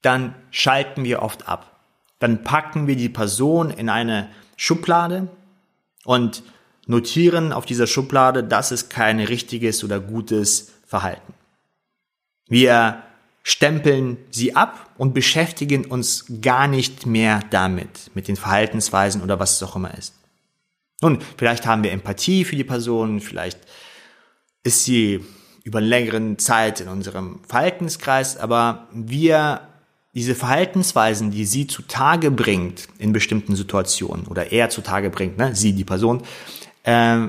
dann 0.01 0.35
schalten 0.49 1.03
wir 1.03 1.21
oft 1.21 1.47
ab. 1.47 1.79
Dann 2.19 2.43
packen 2.43 2.87
wir 2.87 2.95
die 2.95 3.09
Person 3.09 3.69
in 3.69 3.89
eine 3.89 4.29
Schublade 4.55 5.27
und 6.03 6.43
notieren 6.87 7.53
auf 7.53 7.65
dieser 7.65 7.87
Schublade, 7.87 8.43
das 8.43 8.71
ist 8.71 8.89
kein 8.89 9.19
richtiges 9.19 9.83
oder 9.83 9.99
gutes 9.99 10.73
Verhalten. 10.85 11.33
Wir 12.47 13.03
stempeln 13.43 14.17
sie 14.29 14.55
ab 14.55 14.89
und 14.97 15.13
beschäftigen 15.13 15.85
uns 15.85 16.25
gar 16.41 16.67
nicht 16.67 17.05
mehr 17.05 17.41
damit, 17.49 18.11
mit 18.13 18.27
den 18.27 18.35
Verhaltensweisen 18.35 19.21
oder 19.21 19.39
was 19.39 19.53
es 19.53 19.63
auch 19.63 19.75
immer 19.75 19.95
ist. 19.97 20.13
Nun, 21.01 21.19
vielleicht 21.37 21.65
haben 21.65 21.83
wir 21.83 21.91
Empathie 21.91 22.45
für 22.45 22.55
die 22.55 22.63
Person, 22.63 23.19
vielleicht 23.19 23.59
ist 24.63 24.85
sie 24.85 25.25
über 25.63 25.79
eine 25.79 25.87
längere 25.87 26.37
Zeit 26.37 26.79
in 26.79 26.87
unserem 26.87 27.39
Verhaltenskreis, 27.47 28.37
aber 28.37 28.87
wir, 28.93 29.61
diese 30.13 30.35
Verhaltensweisen, 30.35 31.31
die 31.31 31.45
sie 31.45 31.67
zutage 31.67 32.29
bringt 32.31 32.87
in 32.99 33.13
bestimmten 33.13 33.55
Situationen 33.55 34.27
oder 34.27 34.51
er 34.51 34.69
zutage 34.69 35.09
bringt, 35.09 35.37
ne, 35.37 35.55
sie, 35.55 35.73
die 35.73 35.83
Person, 35.83 36.23
äh, 36.83 37.27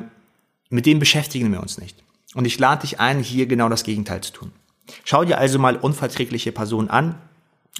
mit 0.68 0.87
dem 0.87 0.98
beschäftigen 0.98 1.50
wir 1.52 1.61
uns 1.61 1.78
nicht. 1.78 1.96
Und 2.35 2.46
ich 2.46 2.58
lade 2.58 2.82
dich 2.82 3.00
ein, 3.00 3.20
hier 3.20 3.46
genau 3.46 3.68
das 3.68 3.85
Gegenteil 3.85 4.22
zu 4.22 4.32
tun. 4.32 4.52
Schau 5.04 5.24
dir 5.24 5.38
also 5.38 5.58
mal 5.58 5.76
unverträgliche 5.76 6.52
Personen 6.52 6.88
an 6.88 7.18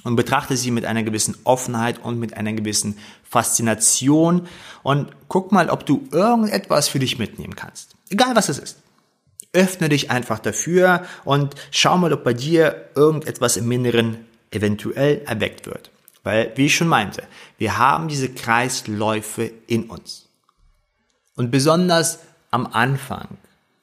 und 0.03 0.15
betrachte 0.15 0.57
sie 0.57 0.71
mit 0.71 0.85
einer 0.85 1.03
gewissen 1.03 1.35
Offenheit 1.43 1.99
und 2.03 2.19
mit 2.19 2.35
einer 2.35 2.53
gewissen 2.53 2.97
Faszination 3.23 4.47
und 4.81 5.11
guck 5.27 5.51
mal, 5.51 5.69
ob 5.69 5.85
du 5.85 6.07
irgendetwas 6.11 6.87
für 6.87 6.99
dich 6.99 7.19
mitnehmen 7.19 7.55
kannst. 7.55 7.95
Egal 8.09 8.35
was 8.35 8.49
es 8.49 8.59
ist. 8.59 8.77
Öffne 9.53 9.87
dich 9.89 10.09
einfach 10.09 10.39
dafür 10.39 11.05
und 11.25 11.55
schau 11.71 11.97
mal, 11.97 12.11
ob 12.11 12.23
bei 12.23 12.33
dir 12.33 12.89
irgendetwas 12.95 13.55
im 13.55 13.71
Inneren 13.71 14.25
eventuell 14.51 15.21
erweckt 15.25 15.67
wird. 15.67 15.91
Weil, 16.23 16.51
wie 16.55 16.67
ich 16.67 16.75
schon 16.75 16.87
meinte, 16.87 17.23
wir 17.57 17.77
haben 17.77 18.07
diese 18.07 18.29
Kreisläufe 18.29 19.51
in 19.67 19.89
uns. 19.89 20.27
Und 21.35 21.51
besonders 21.51 22.19
am 22.49 22.67
Anfang 22.67 23.27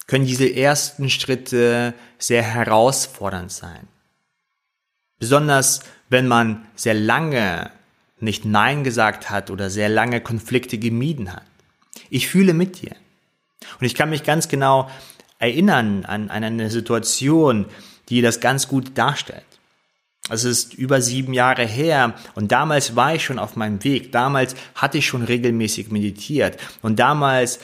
können 0.06 0.26
diese 0.26 0.52
ersten 0.52 1.10
Schritte 1.10 1.94
sehr 2.18 2.42
herausfordernd 2.42 3.52
sein. 3.52 3.86
Besonders 5.18 5.80
wenn 6.10 6.28
man 6.28 6.66
sehr 6.74 6.94
lange 6.94 7.70
nicht 8.18 8.44
Nein 8.44 8.84
gesagt 8.84 9.30
hat 9.30 9.50
oder 9.50 9.70
sehr 9.70 9.88
lange 9.88 10.20
Konflikte 10.20 10.76
gemieden 10.76 11.32
hat. 11.32 11.44
Ich 12.10 12.28
fühle 12.28 12.52
mit 12.52 12.82
dir. 12.82 12.94
Und 13.78 13.86
ich 13.86 13.94
kann 13.94 14.10
mich 14.10 14.24
ganz 14.24 14.48
genau 14.48 14.90
erinnern 15.38 16.04
an, 16.04 16.28
an 16.28 16.44
eine 16.44 16.70
Situation, 16.70 17.66
die 18.10 18.20
das 18.20 18.40
ganz 18.40 18.68
gut 18.68 18.98
darstellt. 18.98 19.44
Es 20.28 20.44
ist 20.44 20.74
über 20.74 21.00
sieben 21.00 21.32
Jahre 21.32 21.64
her 21.64 22.14
und 22.34 22.52
damals 22.52 22.94
war 22.94 23.14
ich 23.14 23.24
schon 23.24 23.38
auf 23.38 23.56
meinem 23.56 23.82
Weg. 23.82 24.12
Damals 24.12 24.54
hatte 24.74 24.98
ich 24.98 25.06
schon 25.06 25.22
regelmäßig 25.22 25.90
meditiert 25.90 26.58
und 26.82 26.98
damals 26.98 27.58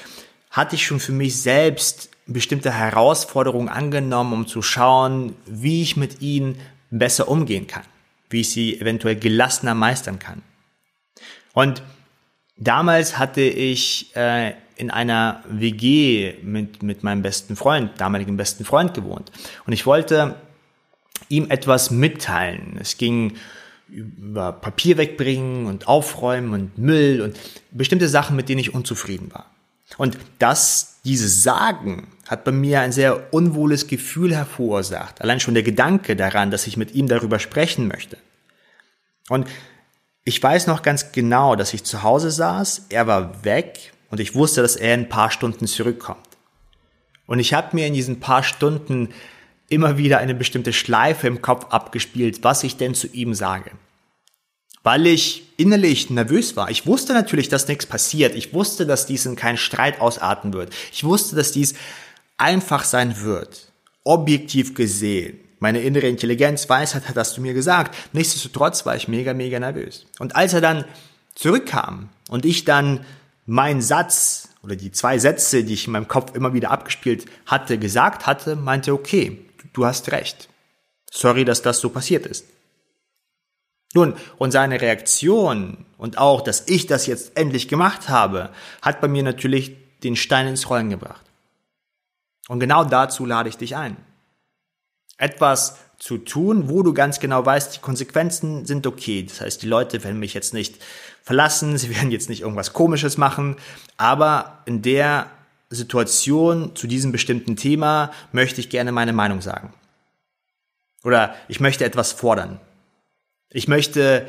hatte 0.51 0.75
ich 0.75 0.87
schon 0.87 0.99
für 0.99 1.13
mich 1.13 1.41
selbst 1.41 2.09
bestimmte 2.27 2.73
Herausforderungen 2.73 3.69
angenommen, 3.69 4.33
um 4.33 4.47
zu 4.47 4.63
schauen, 4.63 5.37
wie 5.47 5.83
ich 5.83 5.97
mit 5.97 6.23
ihnen 6.23 6.59
besser 6.91 7.29
umgehen 7.29 7.67
kann, 7.67 7.85
wie 8.31 8.41
ich 8.41 8.51
sie 8.51 8.81
eventuell 8.81 9.17
gelassener 9.17 9.75
meistern 9.75 10.19
kann. 10.19 10.43
Und 11.53 11.83
damals 12.57 13.19
hatte 13.19 13.43
ich 13.43 14.15
äh, 14.17 14.55
in 14.77 14.91
einer 14.91 15.43
WG 15.49 16.35
mit, 16.43 16.83
mit 16.83 17.03
meinem 17.03 17.23
besten 17.23 17.57
Freund, 17.57 17.93
damaligen 17.99 18.37
besten 18.37 18.65
Freund 18.65 18.95
gewohnt. 18.95 19.33
Und 19.67 19.73
ich 19.73 19.87
wollte 19.87 20.37
ihm 21.29 21.51
etwas 21.51 21.91
mitteilen. 21.91 22.77
Es 22.81 22.99
ging 22.99 23.37
über 23.89 24.53
Papier 24.53 24.99
wegbringen 24.99 25.67
und 25.67 25.89
aufräumen 25.89 26.53
und 26.53 26.79
Müll 26.79 27.21
und 27.23 27.39
bestimmte 27.71 28.09
Sachen, 28.09 28.37
mit 28.37 28.49
denen 28.49 28.59
ich 28.59 28.75
unzufrieden 28.75 29.33
war. 29.33 29.51
Und 29.97 30.19
das, 30.39 30.96
dieses 31.07 31.45
Sagen, 31.45 32.09
hat 32.27 32.45
bei 32.45 32.53
mir 32.53 32.81
ein 32.81 32.93
sehr 32.93 33.33
unwohles 33.33 33.87
Gefühl 33.87 34.35
hervorsacht. 34.35 35.23
Allein 35.23 35.41
schon 35.41 35.55
der 35.55 35.63
Gedanke 35.63 36.17
daran, 36.17 36.51
dass 36.51 36.67
ich 36.67 36.77
mit 36.77 36.95
ihm 36.95 37.07
darüber 37.07 37.39
sprechen 37.39 37.87
möchte. 37.87 38.19
Und 39.29 39.49
ich 40.25 40.43
weiß 40.43 40.67
noch 40.67 40.83
ganz 40.83 41.13
genau, 41.13 41.55
dass 41.55 41.73
ich 41.73 41.85
zu 41.85 42.03
Hause 42.03 42.33
saß, 42.33 42.87
er 42.89 43.07
war 43.07 43.45
weg 43.45 43.93
und 44.11 44.19
ich 44.19 44.35
wusste, 44.35 44.63
dass 44.63 44.75
er 44.75 44.95
in 44.95 45.03
ein 45.03 45.09
paar 45.09 45.31
Stunden 45.31 45.69
zurückkommt. 45.69 46.27
Und 47.27 47.39
ich 47.39 47.55
habe 47.55 47.75
mir 47.77 47.87
in 47.87 47.95
diesen 47.95 48.19
paar 48.19 48.43
Stunden 48.43 49.11
immer 49.69 49.99
wieder 49.99 50.19
eine 50.19 50.35
bestimmte 50.35 50.73
Schleife 50.73 51.29
im 51.29 51.43
Kopf 51.43 51.67
abgespielt, 51.71 52.43
was 52.43 52.65
ich 52.65 52.77
denn 52.77 52.95
zu 52.95 53.07
ihm 53.09 53.35
sage. 53.35 53.71
Weil 54.87 55.09
ich 55.09 55.43
innerlich 55.57 56.11
nervös 56.11 56.55
war. 56.55 56.71
Ich 56.71 56.87
wusste 56.87 57.13
natürlich, 57.13 57.49
dass 57.49 57.67
nichts 57.67 57.87
passiert. 57.87 58.37
Ich 58.37 58.55
wusste, 58.55 58.87
dass 58.87 59.05
dies 59.05 59.27
in 59.27 59.35
keinen 59.35 59.57
Streit 59.57 60.01
ausarten 60.01 60.53
wird. 60.53 60.73
Ich 60.93 61.03
wusste, 61.03 61.35
dass 61.35 61.51
dies 61.51 61.75
einfach 62.37 62.85
sein 62.85 63.21
wird. 63.21 63.73
Objektiv 64.05 64.75
gesehen. 64.77 65.41
Meine 65.59 65.81
innere 65.81 66.07
Intelligenz, 66.07 66.69
Weisheit 66.69 67.09
hat 67.09 67.17
das 67.17 67.35
zu 67.35 67.41
mir 67.41 67.53
gesagt. 67.53 67.97
Nichtsdestotrotz 68.13 68.87
war 68.87 68.95
ich 68.95 69.09
mega, 69.09 69.35
mega 69.35 69.59
nervös. 69.59 70.07
Und 70.21 70.37
als 70.37 70.53
er 70.53 70.61
dann 70.61 70.85
zurückkam 71.35 72.09
und 72.29 72.45
ich 72.45 72.65
dann 72.65 73.05
meinen 73.45 73.83
Satz 73.83 74.51
oder 74.63 74.77
die 74.77 74.93
zwei 74.93 75.19
Sätze, 75.19 75.65
die 75.65 75.75
ich 75.75 75.89
in 75.89 75.95
meinem 75.95 76.07
Kopf 76.07 76.37
immer 76.37 76.55
wieder 76.55 76.71
abgespielt 76.71 77.25
hatte, 77.45 77.79
gesagt 77.79 78.29
hatte, 78.29 78.55
meinte, 78.55 78.93
okay, 78.93 79.37
du 79.73 79.85
hast 79.85 80.13
recht. 80.13 80.49
Sorry, 81.11 81.45
dass 81.45 81.61
das 81.61 81.81
so 81.81 81.89
passiert 81.89 82.25
ist. 82.25 82.45
Nun, 83.95 84.15
und 84.37 84.51
seine 84.51 84.81
Reaktion 84.81 85.87
und 85.97 86.19
auch, 86.19 86.43
dass 86.43 86.69
ich 86.69 86.87
das 86.87 87.07
jetzt 87.07 87.37
endlich 87.37 87.69
gemacht 87.69 88.09
habe, 88.09 88.51
hat 88.83 89.01
bei 89.01 89.09
mir 89.09 89.23
natürlich 89.23 89.77
den 90.03 90.17
Stein 90.17 90.49
ins 90.49 90.69
Rollen 90.69 90.91
gebracht. 90.91 91.25
Und 92.49 92.61
genau 92.61 92.85
dazu 92.85 93.25
lade 93.25 93.49
ich 93.49 93.57
dich 93.57 93.77
ein. 93.77 93.97
Etwas 95.19 95.79
zu 95.99 96.19
tun, 96.19 96.69
wo 96.69 96.83
du 96.83 96.93
ganz 96.93 97.21
genau 97.21 97.45
weißt, 97.45 97.77
die 97.77 97.81
Konsequenzen 97.81 98.67
sind 98.67 98.87
okay. 98.87 99.23
Das 99.23 99.41
heißt, 99.41 99.63
die 99.63 99.67
Leute 99.67 100.05
werden 100.05 100.19
mich 100.19 100.35
jetzt 100.35 100.53
nicht 100.53 100.77
verlassen, 101.23 101.79
sie 101.79 101.95
werden 101.95 102.11
jetzt 102.11 102.29
nicht 102.29 102.43
irgendwas 102.43 102.73
Komisches 102.73 103.17
machen, 103.17 103.57
aber 103.97 104.63
in 104.67 104.83
der 104.83 105.31
Situation 105.71 106.77
zu 106.77 106.87
diesem 106.87 107.13
bestimmten 107.13 107.57
Thema 107.57 108.13
möchte 108.31 108.61
ich 108.61 108.69
gerne 108.69 108.93
meine 108.93 109.13
Meinung 109.13 109.41
sagen. 109.41 109.73
Oder 111.03 111.35
ich 111.49 111.61
möchte 111.61 111.85
etwas 111.85 112.13
fordern. 112.13 112.61
Ich 113.51 113.69
möchte 113.69 114.29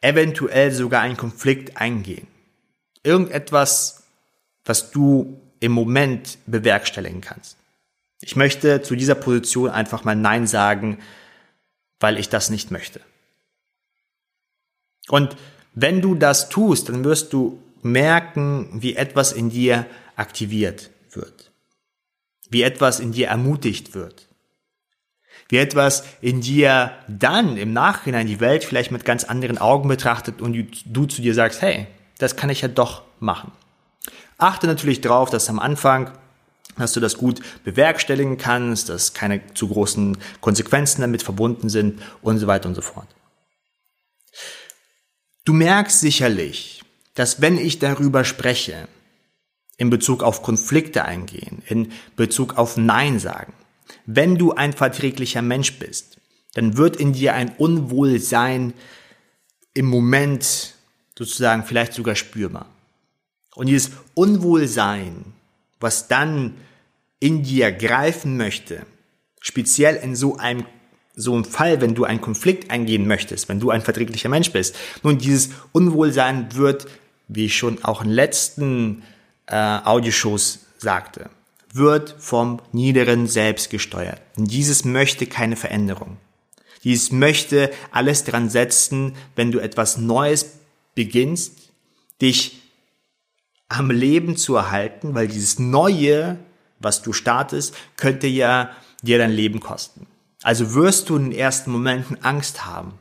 eventuell 0.00 0.72
sogar 0.72 1.02
einen 1.02 1.16
Konflikt 1.16 1.76
eingehen. 1.76 2.26
Irgendetwas, 3.02 4.04
was 4.64 4.90
du 4.90 5.40
im 5.60 5.72
Moment 5.72 6.38
bewerkstelligen 6.46 7.20
kannst. 7.20 7.56
Ich 8.20 8.36
möchte 8.36 8.82
zu 8.82 8.96
dieser 8.96 9.14
Position 9.14 9.70
einfach 9.70 10.04
mal 10.04 10.16
Nein 10.16 10.46
sagen, 10.46 10.98
weil 12.00 12.18
ich 12.18 12.28
das 12.28 12.50
nicht 12.50 12.70
möchte. 12.70 13.00
Und 15.08 15.36
wenn 15.74 16.00
du 16.00 16.14
das 16.14 16.48
tust, 16.48 16.88
dann 16.88 17.04
wirst 17.04 17.32
du 17.32 17.62
merken, 17.82 18.68
wie 18.82 18.96
etwas 18.96 19.32
in 19.32 19.50
dir 19.50 19.86
aktiviert 20.16 20.90
wird, 21.10 21.50
wie 22.50 22.62
etwas 22.62 23.00
in 23.00 23.12
dir 23.12 23.28
ermutigt 23.28 23.94
wird, 23.94 24.27
wie 25.48 25.56
etwas 25.56 26.04
in 26.20 26.40
dir 26.40 26.92
dann 27.08 27.56
im 27.56 27.72
Nachhinein 27.72 28.26
die 28.26 28.40
Welt 28.40 28.64
vielleicht 28.64 28.90
mit 28.90 29.04
ganz 29.04 29.24
anderen 29.24 29.58
Augen 29.58 29.88
betrachtet 29.88 30.40
und 30.40 30.56
du 30.84 31.06
zu 31.06 31.22
dir 31.22 31.34
sagst, 31.34 31.62
hey, 31.62 31.86
das 32.18 32.36
kann 32.36 32.50
ich 32.50 32.60
ja 32.60 32.68
doch 32.68 33.02
machen. 33.20 33.52
Achte 34.36 34.66
natürlich 34.66 35.00
darauf, 35.00 35.30
dass 35.30 35.48
am 35.48 35.58
Anfang 35.58 36.12
dass 36.78 36.92
du 36.92 37.00
das 37.00 37.18
gut 37.18 37.40
bewerkstelligen 37.64 38.38
kannst, 38.38 38.88
dass 38.88 39.12
keine 39.12 39.42
zu 39.54 39.68
großen 39.68 40.16
Konsequenzen 40.40 41.00
damit 41.00 41.22
verbunden 41.22 41.68
sind 41.68 42.00
und 42.22 42.38
so 42.38 42.46
weiter 42.46 42.68
und 42.68 42.74
so 42.74 42.82
fort. 42.82 43.08
Du 45.44 45.52
merkst 45.52 46.00
sicherlich, 46.00 46.82
dass 47.14 47.40
wenn 47.40 47.58
ich 47.58 47.78
darüber 47.78 48.24
spreche, 48.24 48.88
in 49.76 49.90
Bezug 49.90 50.22
auf 50.22 50.42
Konflikte 50.42 51.04
eingehen, 51.04 51.62
in 51.66 51.92
Bezug 52.16 52.58
auf 52.58 52.76
Nein 52.76 53.18
sagen, 53.18 53.54
wenn 54.06 54.36
du 54.36 54.52
ein 54.52 54.72
verträglicher 54.72 55.42
Mensch 55.42 55.78
bist, 55.78 56.18
dann 56.54 56.76
wird 56.76 56.96
in 56.96 57.12
dir 57.12 57.34
ein 57.34 57.52
Unwohlsein 57.56 58.74
im 59.74 59.86
Moment 59.86 60.74
sozusagen 61.16 61.64
vielleicht 61.64 61.94
sogar 61.94 62.16
spürbar. 62.16 62.66
Und 63.54 63.66
dieses 63.66 63.90
Unwohlsein, 64.14 65.24
was 65.80 66.08
dann 66.08 66.54
in 67.20 67.42
dir 67.42 67.72
greifen 67.72 68.36
möchte, 68.36 68.86
speziell 69.40 69.96
in 69.96 70.16
so 70.16 70.36
einem 70.36 70.64
so 71.20 71.34
einem 71.34 71.44
Fall, 71.44 71.80
wenn 71.80 71.96
du 71.96 72.04
einen 72.04 72.20
Konflikt 72.20 72.70
eingehen 72.70 73.08
möchtest, 73.08 73.48
wenn 73.48 73.58
du 73.58 73.70
ein 73.70 73.82
verträglicher 73.82 74.28
Mensch 74.28 74.52
bist. 74.52 74.76
Nun, 75.02 75.18
dieses 75.18 75.50
Unwohlsein 75.72 76.54
wird, 76.54 76.86
wie 77.26 77.46
ich 77.46 77.56
schon 77.56 77.82
auch 77.82 78.02
in 78.02 78.10
letzten 78.10 79.02
äh, 79.46 79.56
Audioshows 79.56 80.60
sagte, 80.78 81.28
wird 81.78 82.16
vom 82.18 82.60
niederen 82.72 83.26
Selbst 83.26 83.70
gesteuert. 83.70 84.20
Und 84.36 84.50
dieses 84.52 84.84
möchte 84.84 85.26
keine 85.26 85.56
Veränderung. 85.56 86.18
Dieses 86.84 87.10
möchte 87.10 87.70
alles 87.90 88.24
dran 88.24 88.50
setzen, 88.50 89.16
wenn 89.34 89.50
du 89.50 89.58
etwas 89.58 89.96
Neues 89.96 90.58
beginnst, 90.94 91.70
dich 92.20 92.60
am 93.68 93.90
Leben 93.90 94.36
zu 94.36 94.56
erhalten, 94.56 95.14
weil 95.14 95.28
dieses 95.28 95.58
Neue, 95.58 96.38
was 96.78 97.02
du 97.02 97.12
startest, 97.12 97.74
könnte 97.96 98.26
ja 98.26 98.70
dir 99.02 99.18
dein 99.18 99.32
Leben 99.32 99.60
kosten. 99.60 100.06
Also 100.42 100.74
wirst 100.74 101.08
du 101.08 101.16
in 101.16 101.30
den 101.30 101.38
ersten 101.38 101.70
Momenten 101.70 102.22
Angst 102.22 102.64
haben. 102.64 102.94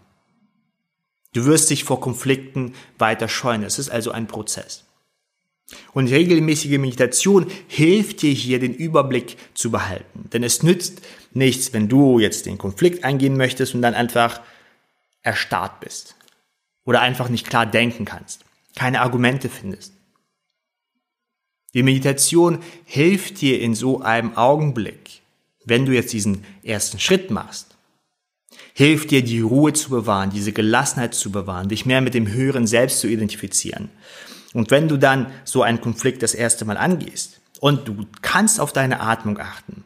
Du 1.33 1.45
wirst 1.45 1.69
dich 1.69 1.83
vor 1.83 2.01
Konflikten 2.01 2.73
weiter 2.97 3.27
scheuen. 3.27 3.63
Es 3.63 3.77
ist 3.79 3.89
also 3.89 4.11
ein 4.11 4.27
Prozess. 4.27 4.86
Und 5.93 6.07
regelmäßige 6.07 6.77
Meditation 6.77 7.47
hilft 7.67 8.21
dir 8.21 8.31
hier 8.31 8.59
den 8.59 8.73
Überblick 8.73 9.37
zu 9.53 9.69
behalten. 9.69 10.29
Denn 10.31 10.43
es 10.43 10.63
nützt 10.63 11.01
nichts, 11.33 11.73
wenn 11.73 11.89
du 11.89 12.19
jetzt 12.19 12.45
den 12.45 12.57
Konflikt 12.57 13.03
eingehen 13.03 13.35
möchtest 13.35 13.75
und 13.75 13.81
dann 13.81 13.93
einfach 13.93 14.41
erstarrt 15.23 15.81
bist. 15.81 16.15
Oder 16.85 17.01
einfach 17.01 17.27
nicht 17.27 17.49
klar 17.49 17.65
denken 17.65 18.05
kannst. 18.05 18.45
Keine 18.75 19.01
Argumente 19.01 19.49
findest. 19.49 19.93
Die 21.73 21.83
Meditation 21.83 22.59
hilft 22.85 23.41
dir 23.41 23.59
in 23.59 23.75
so 23.75 24.01
einem 24.01 24.37
Augenblick, 24.37 25.21
wenn 25.65 25.85
du 25.85 25.91
jetzt 25.91 26.13
diesen 26.13 26.45
ersten 26.63 26.97
Schritt 26.97 27.29
machst. 27.29 27.75
Hilft 28.73 29.11
dir, 29.11 29.21
die 29.21 29.41
Ruhe 29.41 29.73
zu 29.73 29.89
bewahren, 29.89 30.29
diese 30.29 30.53
Gelassenheit 30.53 31.13
zu 31.13 31.29
bewahren, 31.29 31.67
dich 31.67 31.85
mehr 31.85 31.99
mit 31.99 32.13
dem 32.13 32.31
höheren 32.31 32.67
Selbst 32.67 33.01
zu 33.01 33.07
identifizieren 33.07 33.89
und 34.57 34.71
wenn 34.71 34.87
du 34.87 34.97
dann 34.97 35.31
so 35.43 35.61
einen 35.61 35.81
Konflikt 35.81 36.23
das 36.23 36.33
erste 36.33 36.65
Mal 36.65 36.77
angehst 36.77 37.41
und 37.59 37.87
du 37.87 38.07
kannst 38.23 38.59
auf 38.59 38.73
deine 38.73 39.01
Atmung 39.01 39.37
achten, 39.37 39.83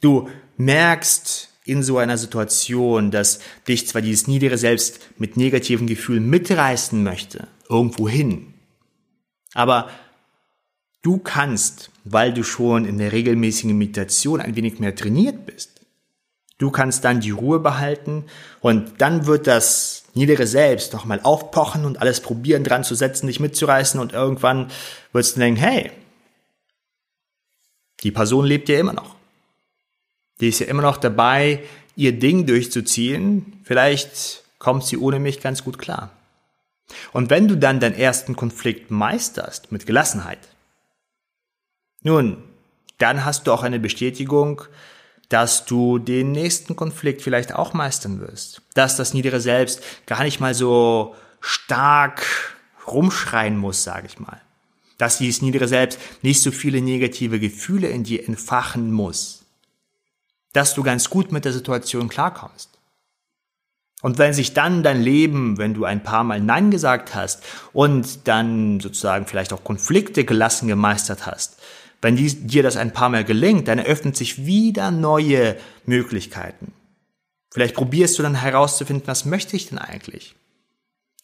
du 0.00 0.28
merkst 0.56 1.50
in 1.64 1.84
so 1.84 1.98
einer 1.98 2.18
Situation, 2.18 3.12
dass 3.12 3.38
dich 3.68 3.86
zwar 3.86 4.02
dieses 4.02 4.26
niedere 4.26 4.58
Selbst 4.58 4.98
mit 5.18 5.36
negativen 5.36 5.86
Gefühlen 5.86 6.28
mitreißen 6.28 7.00
möchte, 7.00 7.46
irgendwo 7.68 8.08
hin, 8.08 8.54
aber 9.54 9.88
du 11.02 11.18
kannst, 11.18 11.92
weil 12.02 12.34
du 12.34 12.42
schon 12.42 12.86
in 12.86 12.98
der 12.98 13.12
regelmäßigen 13.12 13.78
Meditation 13.78 14.40
ein 14.40 14.56
wenig 14.56 14.80
mehr 14.80 14.96
trainiert 14.96 15.46
bist, 15.46 15.80
du 16.58 16.72
kannst 16.72 17.04
dann 17.04 17.20
die 17.20 17.30
Ruhe 17.30 17.60
behalten 17.60 18.24
und 18.58 19.00
dann 19.00 19.26
wird 19.26 19.46
das 19.46 20.01
niedere 20.14 20.46
Selbst 20.46 20.92
noch 20.92 21.04
mal 21.04 21.20
aufpochen 21.22 21.84
und 21.84 22.00
alles 22.00 22.20
probieren 22.20 22.64
dran 22.64 22.84
zu 22.84 22.94
setzen, 22.94 23.26
dich 23.26 23.40
mitzureißen 23.40 23.98
und 23.98 24.12
irgendwann 24.12 24.70
wirst 25.12 25.36
du 25.36 25.40
denken, 25.40 25.60
hey, 25.60 25.90
die 28.02 28.10
Person 28.10 28.44
lebt 28.44 28.68
ja 28.68 28.78
immer 28.78 28.92
noch. 28.92 29.14
Die 30.40 30.48
ist 30.48 30.58
ja 30.58 30.66
immer 30.66 30.82
noch 30.82 30.96
dabei, 30.96 31.62
ihr 31.96 32.18
Ding 32.18 32.46
durchzuziehen. 32.46 33.60
Vielleicht 33.64 34.42
kommt 34.58 34.84
sie 34.84 34.98
ohne 34.98 35.20
mich 35.20 35.40
ganz 35.40 35.64
gut 35.64 35.78
klar. 35.78 36.10
Und 37.12 37.30
wenn 37.30 37.48
du 37.48 37.56
dann 37.56 37.80
deinen 37.80 37.94
ersten 37.94 38.36
Konflikt 38.36 38.90
meisterst 38.90 39.72
mit 39.72 39.86
Gelassenheit, 39.86 40.40
nun, 42.02 42.42
dann 42.98 43.24
hast 43.24 43.46
du 43.46 43.52
auch 43.52 43.62
eine 43.62 43.78
Bestätigung, 43.78 44.62
dass 45.32 45.64
du 45.64 45.98
den 45.98 46.32
nächsten 46.32 46.76
Konflikt 46.76 47.22
vielleicht 47.22 47.54
auch 47.54 47.72
meistern 47.72 48.20
wirst. 48.20 48.60
Dass 48.74 48.96
das 48.96 49.14
niedere 49.14 49.40
Selbst 49.40 49.82
gar 50.04 50.24
nicht 50.24 50.40
mal 50.40 50.52
so 50.52 51.14
stark 51.40 52.26
rumschreien 52.86 53.56
muss, 53.56 53.82
sage 53.82 54.06
ich 54.06 54.20
mal. 54.20 54.42
Dass 54.98 55.18
dieses 55.18 55.40
niedere 55.40 55.68
Selbst 55.68 55.98
nicht 56.20 56.42
so 56.42 56.50
viele 56.50 56.82
negative 56.82 57.40
Gefühle 57.40 57.88
in 57.88 58.04
dir 58.04 58.28
entfachen 58.28 58.92
muss. 58.92 59.44
Dass 60.52 60.74
du 60.74 60.82
ganz 60.82 61.08
gut 61.08 61.32
mit 61.32 61.46
der 61.46 61.54
Situation 61.54 62.10
klarkommst. 62.10 62.68
Und 64.02 64.18
wenn 64.18 64.34
sich 64.34 64.52
dann 64.52 64.82
dein 64.82 65.00
Leben, 65.00 65.56
wenn 65.56 65.72
du 65.72 65.84
ein 65.84 66.02
paar 66.02 66.24
Mal 66.24 66.40
Nein 66.40 66.70
gesagt 66.70 67.14
hast 67.14 67.42
und 67.72 68.28
dann 68.28 68.80
sozusagen 68.80 69.26
vielleicht 69.26 69.54
auch 69.54 69.64
Konflikte 69.64 70.24
gelassen 70.24 70.68
gemeistert 70.68 71.24
hast, 71.24 71.56
wenn 72.02 72.16
dir 72.16 72.62
das 72.62 72.76
ein 72.76 72.92
paar 72.92 73.08
Mal 73.08 73.24
gelingt, 73.24 73.68
dann 73.68 73.78
eröffnen 73.78 74.12
sich 74.12 74.44
wieder 74.44 74.90
neue 74.90 75.56
Möglichkeiten. 75.86 76.72
Vielleicht 77.50 77.74
probierst 77.74 78.18
du 78.18 78.22
dann 78.22 78.34
herauszufinden, 78.34 79.06
was 79.06 79.24
möchte 79.24 79.56
ich 79.56 79.68
denn 79.68 79.78
eigentlich? 79.78 80.34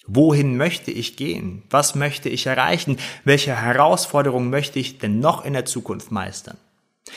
Wohin 0.07 0.57
möchte 0.57 0.91
ich 0.91 1.17
gehen? 1.17 1.65
Was 1.69 1.95
möchte 1.95 2.29
ich 2.29 2.47
erreichen? 2.47 2.99
Welche 3.25 3.61
Herausforderungen 3.61 4.49
möchte 4.51 4.79
ich 4.79 4.99
denn 4.99 5.21
noch 5.21 5.45
in 5.45 5.53
der 5.53 5.67
Zukunft 5.67 6.13
meistern? 6.13 6.57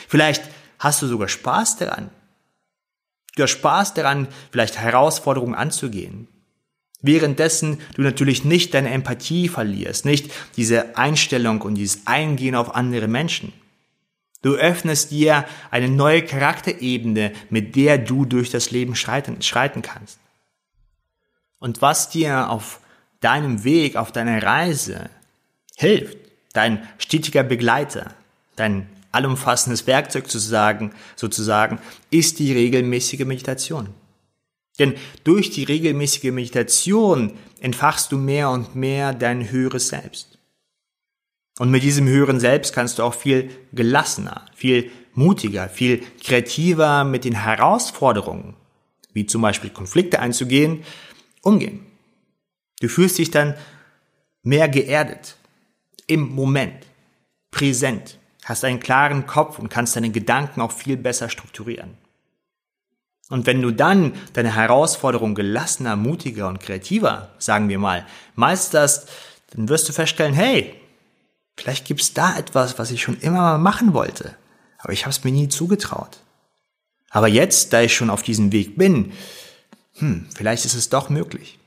Vielleicht 0.08 0.42
hast 0.78 1.00
du 1.00 1.06
sogar 1.06 1.28
Spaß 1.28 1.76
daran. 1.76 2.10
Du 3.36 3.44
hast 3.44 3.50
Spaß 3.52 3.94
daran, 3.94 4.28
vielleicht 4.50 4.78
Herausforderungen 4.78 5.54
anzugehen. 5.54 6.28
Währenddessen 7.02 7.80
du 7.94 8.02
natürlich 8.02 8.44
nicht 8.44 8.74
deine 8.74 8.90
Empathie 8.90 9.48
verlierst, 9.48 10.04
nicht 10.04 10.32
diese 10.56 10.96
Einstellung 10.96 11.60
und 11.62 11.74
dieses 11.74 12.06
Eingehen 12.06 12.54
auf 12.54 12.74
andere 12.74 13.08
Menschen. 13.08 13.52
Du 14.42 14.54
öffnest 14.54 15.10
dir 15.10 15.44
eine 15.70 15.88
neue 15.88 16.22
Charakterebene, 16.22 17.32
mit 17.50 17.76
der 17.76 17.98
du 17.98 18.24
durch 18.24 18.50
das 18.50 18.70
Leben 18.70 18.96
schreiten, 18.96 19.42
schreiten 19.42 19.82
kannst. 19.82 20.18
Und 21.58 21.80
was 21.80 22.08
dir 22.08 22.50
auf 22.50 22.80
deinem 23.20 23.62
Weg, 23.62 23.96
auf 23.96 24.10
deiner 24.10 24.42
Reise 24.42 25.10
hilft, 25.76 26.18
dein 26.52 26.86
stetiger 26.98 27.44
Begleiter, 27.44 28.14
dein 28.56 28.88
allumfassendes 29.12 29.86
Werkzeug 29.86 30.28
zu 30.28 30.38
sagen, 30.38 30.92
sozusagen, 31.14 31.78
ist 32.10 32.38
die 32.38 32.52
regelmäßige 32.52 33.24
Meditation. 33.24 33.94
Denn 34.78 34.94
durch 35.24 35.50
die 35.50 35.64
regelmäßige 35.64 36.32
Meditation 36.32 37.32
entfachst 37.60 38.12
du 38.12 38.18
mehr 38.18 38.50
und 38.50 38.74
mehr 38.74 39.12
dein 39.12 39.50
höheres 39.50 39.88
Selbst. 39.88 40.38
Und 41.58 41.70
mit 41.70 41.82
diesem 41.82 42.08
höheren 42.08 42.40
Selbst 42.40 42.72
kannst 42.72 42.98
du 42.98 43.02
auch 43.02 43.14
viel 43.14 43.50
gelassener, 43.72 44.46
viel 44.54 44.90
mutiger, 45.14 45.68
viel 45.68 46.02
kreativer 46.22 47.04
mit 47.04 47.24
den 47.24 47.34
Herausforderungen, 47.34 48.56
wie 49.12 49.26
zum 49.26 49.42
Beispiel 49.42 49.70
Konflikte 49.70 50.20
einzugehen, 50.20 50.84
umgehen. 51.42 51.86
Du 52.80 52.88
fühlst 52.88 53.18
dich 53.18 53.30
dann 53.30 53.54
mehr 54.42 54.68
geerdet, 54.68 55.36
im 56.06 56.34
Moment, 56.34 56.86
präsent, 57.50 58.18
hast 58.44 58.64
einen 58.64 58.80
klaren 58.80 59.26
Kopf 59.26 59.58
und 59.58 59.68
kannst 59.68 59.94
deine 59.94 60.10
Gedanken 60.10 60.60
auch 60.60 60.72
viel 60.72 60.96
besser 60.96 61.28
strukturieren. 61.28 61.96
Und 63.32 63.46
wenn 63.46 63.62
du 63.62 63.70
dann 63.70 64.12
deine 64.34 64.54
Herausforderung 64.54 65.34
gelassener, 65.34 65.96
mutiger 65.96 66.48
und 66.48 66.60
kreativer, 66.60 67.30
sagen 67.38 67.70
wir 67.70 67.78
mal, 67.78 68.06
meisterst, 68.34 69.08
dann 69.52 69.70
wirst 69.70 69.88
du 69.88 69.94
feststellen, 69.94 70.34
hey, 70.34 70.74
vielleicht 71.56 71.86
gibt's 71.86 72.12
da 72.12 72.36
etwas, 72.36 72.78
was 72.78 72.90
ich 72.90 73.00
schon 73.00 73.18
immer 73.20 73.40
mal 73.40 73.58
machen 73.58 73.94
wollte, 73.94 74.36
aber 74.76 74.92
ich 74.92 75.06
habe 75.06 75.12
es 75.12 75.24
mir 75.24 75.32
nie 75.32 75.48
zugetraut. 75.48 76.18
Aber 77.08 77.26
jetzt, 77.26 77.72
da 77.72 77.80
ich 77.80 77.96
schon 77.96 78.10
auf 78.10 78.22
diesem 78.22 78.52
Weg 78.52 78.76
bin, 78.76 79.14
hm, 79.94 80.26
vielleicht 80.34 80.66
ist 80.66 80.74
es 80.74 80.90
doch 80.90 81.08
möglich. 81.08 81.58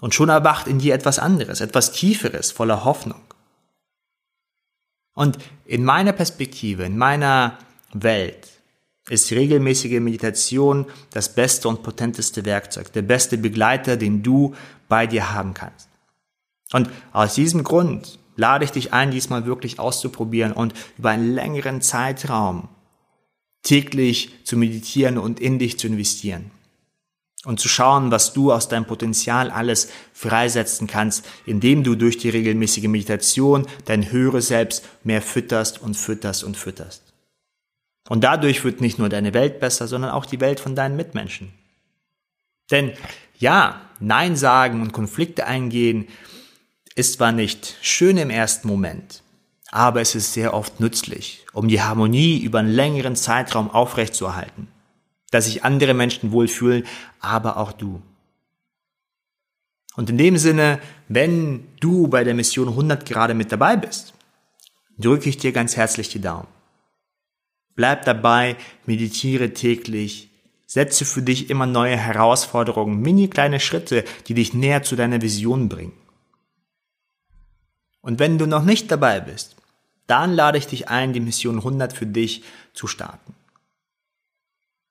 Und 0.00 0.14
schon 0.14 0.28
erwacht 0.28 0.68
in 0.68 0.78
dir 0.78 0.94
etwas 0.94 1.18
anderes, 1.18 1.60
etwas 1.60 1.90
Tieferes, 1.90 2.52
voller 2.52 2.84
Hoffnung. 2.84 3.22
Und 5.14 5.36
in 5.64 5.82
meiner 5.82 6.12
Perspektive, 6.12 6.84
in 6.84 6.96
meiner 6.96 7.58
Welt, 7.92 8.57
ist 9.08 9.30
regelmäßige 9.32 10.00
Meditation 10.00 10.86
das 11.10 11.34
beste 11.34 11.68
und 11.68 11.82
potenteste 11.82 12.44
Werkzeug, 12.44 12.92
der 12.92 13.02
beste 13.02 13.38
Begleiter, 13.38 13.96
den 13.96 14.22
du 14.22 14.54
bei 14.88 15.06
dir 15.06 15.32
haben 15.32 15.54
kannst. 15.54 15.88
Und 16.72 16.90
aus 17.12 17.34
diesem 17.34 17.64
Grund 17.64 18.18
lade 18.36 18.64
ich 18.64 18.70
dich 18.70 18.92
ein, 18.92 19.10
diesmal 19.10 19.46
wirklich 19.46 19.78
auszuprobieren 19.78 20.52
und 20.52 20.74
über 20.98 21.10
einen 21.10 21.34
längeren 21.34 21.80
Zeitraum 21.80 22.68
täglich 23.62 24.32
zu 24.44 24.56
meditieren 24.56 25.18
und 25.18 25.40
in 25.40 25.58
dich 25.58 25.78
zu 25.78 25.88
investieren 25.88 26.50
und 27.44 27.60
zu 27.60 27.68
schauen, 27.68 28.10
was 28.10 28.32
du 28.32 28.52
aus 28.52 28.68
deinem 28.68 28.86
Potenzial 28.86 29.50
alles 29.50 29.88
freisetzen 30.12 30.86
kannst, 30.86 31.24
indem 31.46 31.84
du 31.84 31.94
durch 31.94 32.18
die 32.18 32.30
regelmäßige 32.30 32.88
Meditation 32.88 33.66
dein 33.84 34.10
höheres 34.10 34.48
Selbst 34.48 34.84
mehr 35.04 35.22
fütterst 35.22 35.80
und 35.80 35.96
fütterst 35.96 36.44
und 36.44 36.56
fütterst. 36.56 37.07
Und 38.08 38.24
dadurch 38.24 38.64
wird 38.64 38.80
nicht 38.80 38.98
nur 38.98 39.08
deine 39.08 39.34
Welt 39.34 39.60
besser, 39.60 39.86
sondern 39.86 40.10
auch 40.10 40.26
die 40.26 40.40
Welt 40.40 40.60
von 40.60 40.74
deinen 40.74 40.96
Mitmenschen. 40.96 41.52
Denn 42.70 42.92
ja, 43.38 43.80
Nein 44.00 44.36
sagen 44.36 44.80
und 44.80 44.92
Konflikte 44.92 45.46
eingehen 45.46 46.08
ist 46.94 47.14
zwar 47.14 47.32
nicht 47.32 47.76
schön 47.82 48.16
im 48.16 48.30
ersten 48.30 48.68
Moment, 48.68 49.22
aber 49.70 50.00
es 50.00 50.14
ist 50.14 50.32
sehr 50.32 50.54
oft 50.54 50.80
nützlich, 50.80 51.46
um 51.52 51.68
die 51.68 51.82
Harmonie 51.82 52.38
über 52.38 52.60
einen 52.60 52.70
längeren 52.70 53.16
Zeitraum 53.16 53.70
aufrechtzuerhalten 53.70 54.68
dass 55.30 55.46
sich 55.46 55.64
andere 55.64 55.94
Menschen 55.94 56.32
wohlfühlen, 56.32 56.84
aber 57.20 57.56
auch 57.56 57.72
du. 57.72 58.02
Und 59.96 60.10
in 60.10 60.18
dem 60.18 60.36
Sinne, 60.36 60.80
wenn 61.08 61.66
du 61.80 62.08
bei 62.08 62.24
der 62.24 62.34
Mission 62.34 62.68
100 62.68 63.04
gerade 63.04 63.34
mit 63.34 63.50
dabei 63.50 63.76
bist, 63.76 64.14
drücke 64.96 65.28
ich 65.28 65.36
dir 65.36 65.52
ganz 65.52 65.76
herzlich 65.76 66.08
die 66.08 66.20
Daumen. 66.20 66.46
Bleib 67.78 68.04
dabei, 68.06 68.56
meditiere 68.86 69.54
täglich, 69.54 70.30
setze 70.66 71.04
für 71.04 71.22
dich 71.22 71.48
immer 71.48 71.64
neue 71.64 71.96
Herausforderungen, 71.96 73.00
mini 73.00 73.28
kleine 73.28 73.60
Schritte, 73.60 74.04
die 74.26 74.34
dich 74.34 74.52
näher 74.52 74.82
zu 74.82 74.96
deiner 74.96 75.22
Vision 75.22 75.68
bringen. 75.68 75.92
Und 78.00 78.18
wenn 78.18 78.36
du 78.36 78.46
noch 78.46 78.64
nicht 78.64 78.90
dabei 78.90 79.20
bist, 79.20 79.54
dann 80.08 80.34
lade 80.34 80.58
ich 80.58 80.66
dich 80.66 80.88
ein, 80.88 81.12
die 81.12 81.20
Mission 81.20 81.58
100 81.58 81.92
für 81.92 82.06
dich 82.06 82.42
zu 82.72 82.88
starten. 82.88 83.32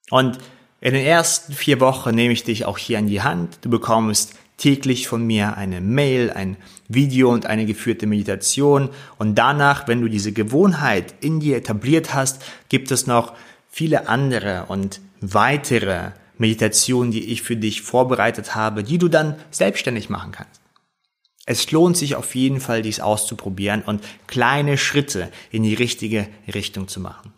Und 0.08 0.38
in 0.80 0.94
den 0.94 1.04
ersten 1.04 1.52
vier 1.52 1.80
Wochen 1.80 2.14
nehme 2.14 2.32
ich 2.32 2.44
dich 2.44 2.64
auch 2.64 2.78
hier 2.78 2.96
an 2.96 3.06
die 3.06 3.20
Hand. 3.20 3.58
Du 3.60 3.68
bekommst 3.68 4.32
täglich 4.56 5.08
von 5.08 5.26
mir 5.26 5.58
eine 5.58 5.82
Mail, 5.82 6.30
ein 6.30 6.56
Video 6.88 7.30
und 7.30 7.46
eine 7.46 7.66
geführte 7.66 8.06
Meditation. 8.06 8.90
Und 9.18 9.36
danach, 9.36 9.86
wenn 9.86 10.00
du 10.00 10.08
diese 10.08 10.32
Gewohnheit 10.32 11.14
in 11.20 11.40
dir 11.40 11.56
etabliert 11.56 12.14
hast, 12.14 12.42
gibt 12.68 12.90
es 12.90 13.06
noch 13.06 13.34
viele 13.68 14.08
andere 14.08 14.66
und 14.68 15.00
weitere 15.20 16.12
Meditationen, 16.38 17.12
die 17.12 17.32
ich 17.32 17.42
für 17.42 17.56
dich 17.56 17.82
vorbereitet 17.82 18.54
habe, 18.54 18.82
die 18.82 18.98
du 18.98 19.08
dann 19.08 19.36
selbstständig 19.50 20.08
machen 20.08 20.32
kannst. 20.32 20.60
Es 21.44 21.70
lohnt 21.70 21.96
sich 21.96 22.14
auf 22.14 22.34
jeden 22.34 22.60
Fall, 22.60 22.82
dies 22.82 23.00
auszuprobieren 23.00 23.82
und 23.82 24.04
kleine 24.26 24.76
Schritte 24.76 25.30
in 25.50 25.62
die 25.62 25.74
richtige 25.74 26.28
Richtung 26.52 26.88
zu 26.88 27.00
machen. 27.00 27.32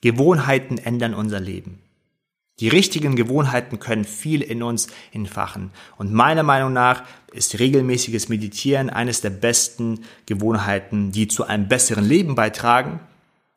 Gewohnheiten 0.00 0.78
ändern 0.78 1.14
unser 1.14 1.40
Leben. 1.40 1.82
Die 2.58 2.68
richtigen 2.68 3.16
Gewohnheiten 3.16 3.78
können 3.78 4.04
viel 4.04 4.42
in 4.42 4.62
uns 4.62 4.88
entfachen. 5.12 5.70
Und 5.96 6.12
meiner 6.12 6.42
Meinung 6.42 6.72
nach 6.74 7.04
ist 7.32 7.58
regelmäßiges 7.58 8.28
Meditieren 8.28 8.90
eines 8.90 9.22
der 9.22 9.30
besten 9.30 10.04
Gewohnheiten, 10.26 11.10
die 11.10 11.26
zu 11.26 11.46
einem 11.46 11.68
besseren 11.68 12.04
Leben 12.04 12.34
beitragen, 12.34 13.00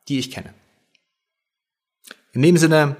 die 0.08 0.18
ich 0.18 0.30
kenne. 0.30 0.54
In 2.32 2.40
dem 2.40 2.56
Sinne 2.56 2.96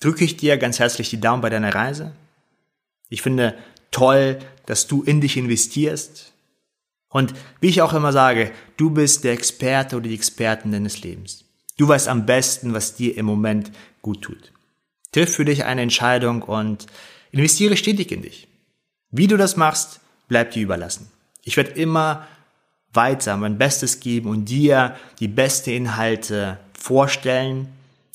drücke 0.00 0.24
ich 0.24 0.36
dir 0.36 0.56
ganz 0.56 0.78
herzlich 0.78 1.10
die 1.10 1.20
Daumen 1.20 1.42
bei 1.42 1.50
deiner 1.50 1.74
Reise. 1.74 2.12
Ich 3.08 3.22
finde 3.22 3.56
toll, 3.90 4.38
dass 4.66 4.86
du 4.86 5.02
in 5.02 5.20
dich 5.20 5.36
investierst. 5.36 6.32
Und 7.08 7.32
wie 7.60 7.68
ich 7.68 7.80
auch 7.80 7.94
immer 7.94 8.12
sage, 8.12 8.52
du 8.76 8.90
bist 8.90 9.24
der 9.24 9.32
Experte 9.32 9.96
oder 9.96 10.08
die 10.08 10.14
Experten 10.14 10.72
deines 10.72 11.02
Lebens. 11.02 11.44
Du 11.78 11.88
weißt 11.88 12.08
am 12.08 12.26
besten, 12.26 12.74
was 12.74 12.96
dir 12.96 13.16
im 13.16 13.24
Moment 13.24 13.70
gut 14.02 14.22
tut. 14.22 14.52
Triff 15.12 15.34
für 15.34 15.44
dich 15.44 15.64
eine 15.64 15.82
Entscheidung 15.82 16.42
und 16.42 16.86
investiere 17.30 17.76
stetig 17.76 18.12
in 18.12 18.22
dich. 18.22 18.48
Wie 19.10 19.26
du 19.26 19.36
das 19.36 19.56
machst, 19.56 20.00
bleibt 20.28 20.54
dir 20.54 20.62
überlassen. 20.62 21.10
Ich 21.42 21.56
werde 21.56 21.70
immer 21.72 22.26
weiter 22.92 23.36
mein 23.36 23.58
Bestes 23.58 24.00
geben 24.00 24.30
und 24.30 24.46
dir 24.46 24.96
die 25.20 25.28
beste 25.28 25.72
Inhalte 25.72 26.58
vorstellen, 26.78 27.68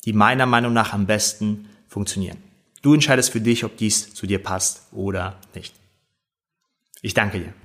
die 0.04 0.12
meiner 0.12 0.46
Meinung 0.46 0.72
nach 0.72 0.92
am 0.92 1.06
besten 1.06 1.68
funktionieren. 1.88 2.38
Du 2.82 2.92
entscheidest 2.92 3.30
für 3.30 3.40
dich, 3.40 3.64
ob 3.64 3.76
dies 3.76 4.12
zu 4.14 4.26
dir 4.26 4.42
passt 4.42 4.82
oder 4.92 5.38
nicht. 5.54 5.74
Ich 7.02 7.14
danke 7.14 7.40
dir. 7.40 7.63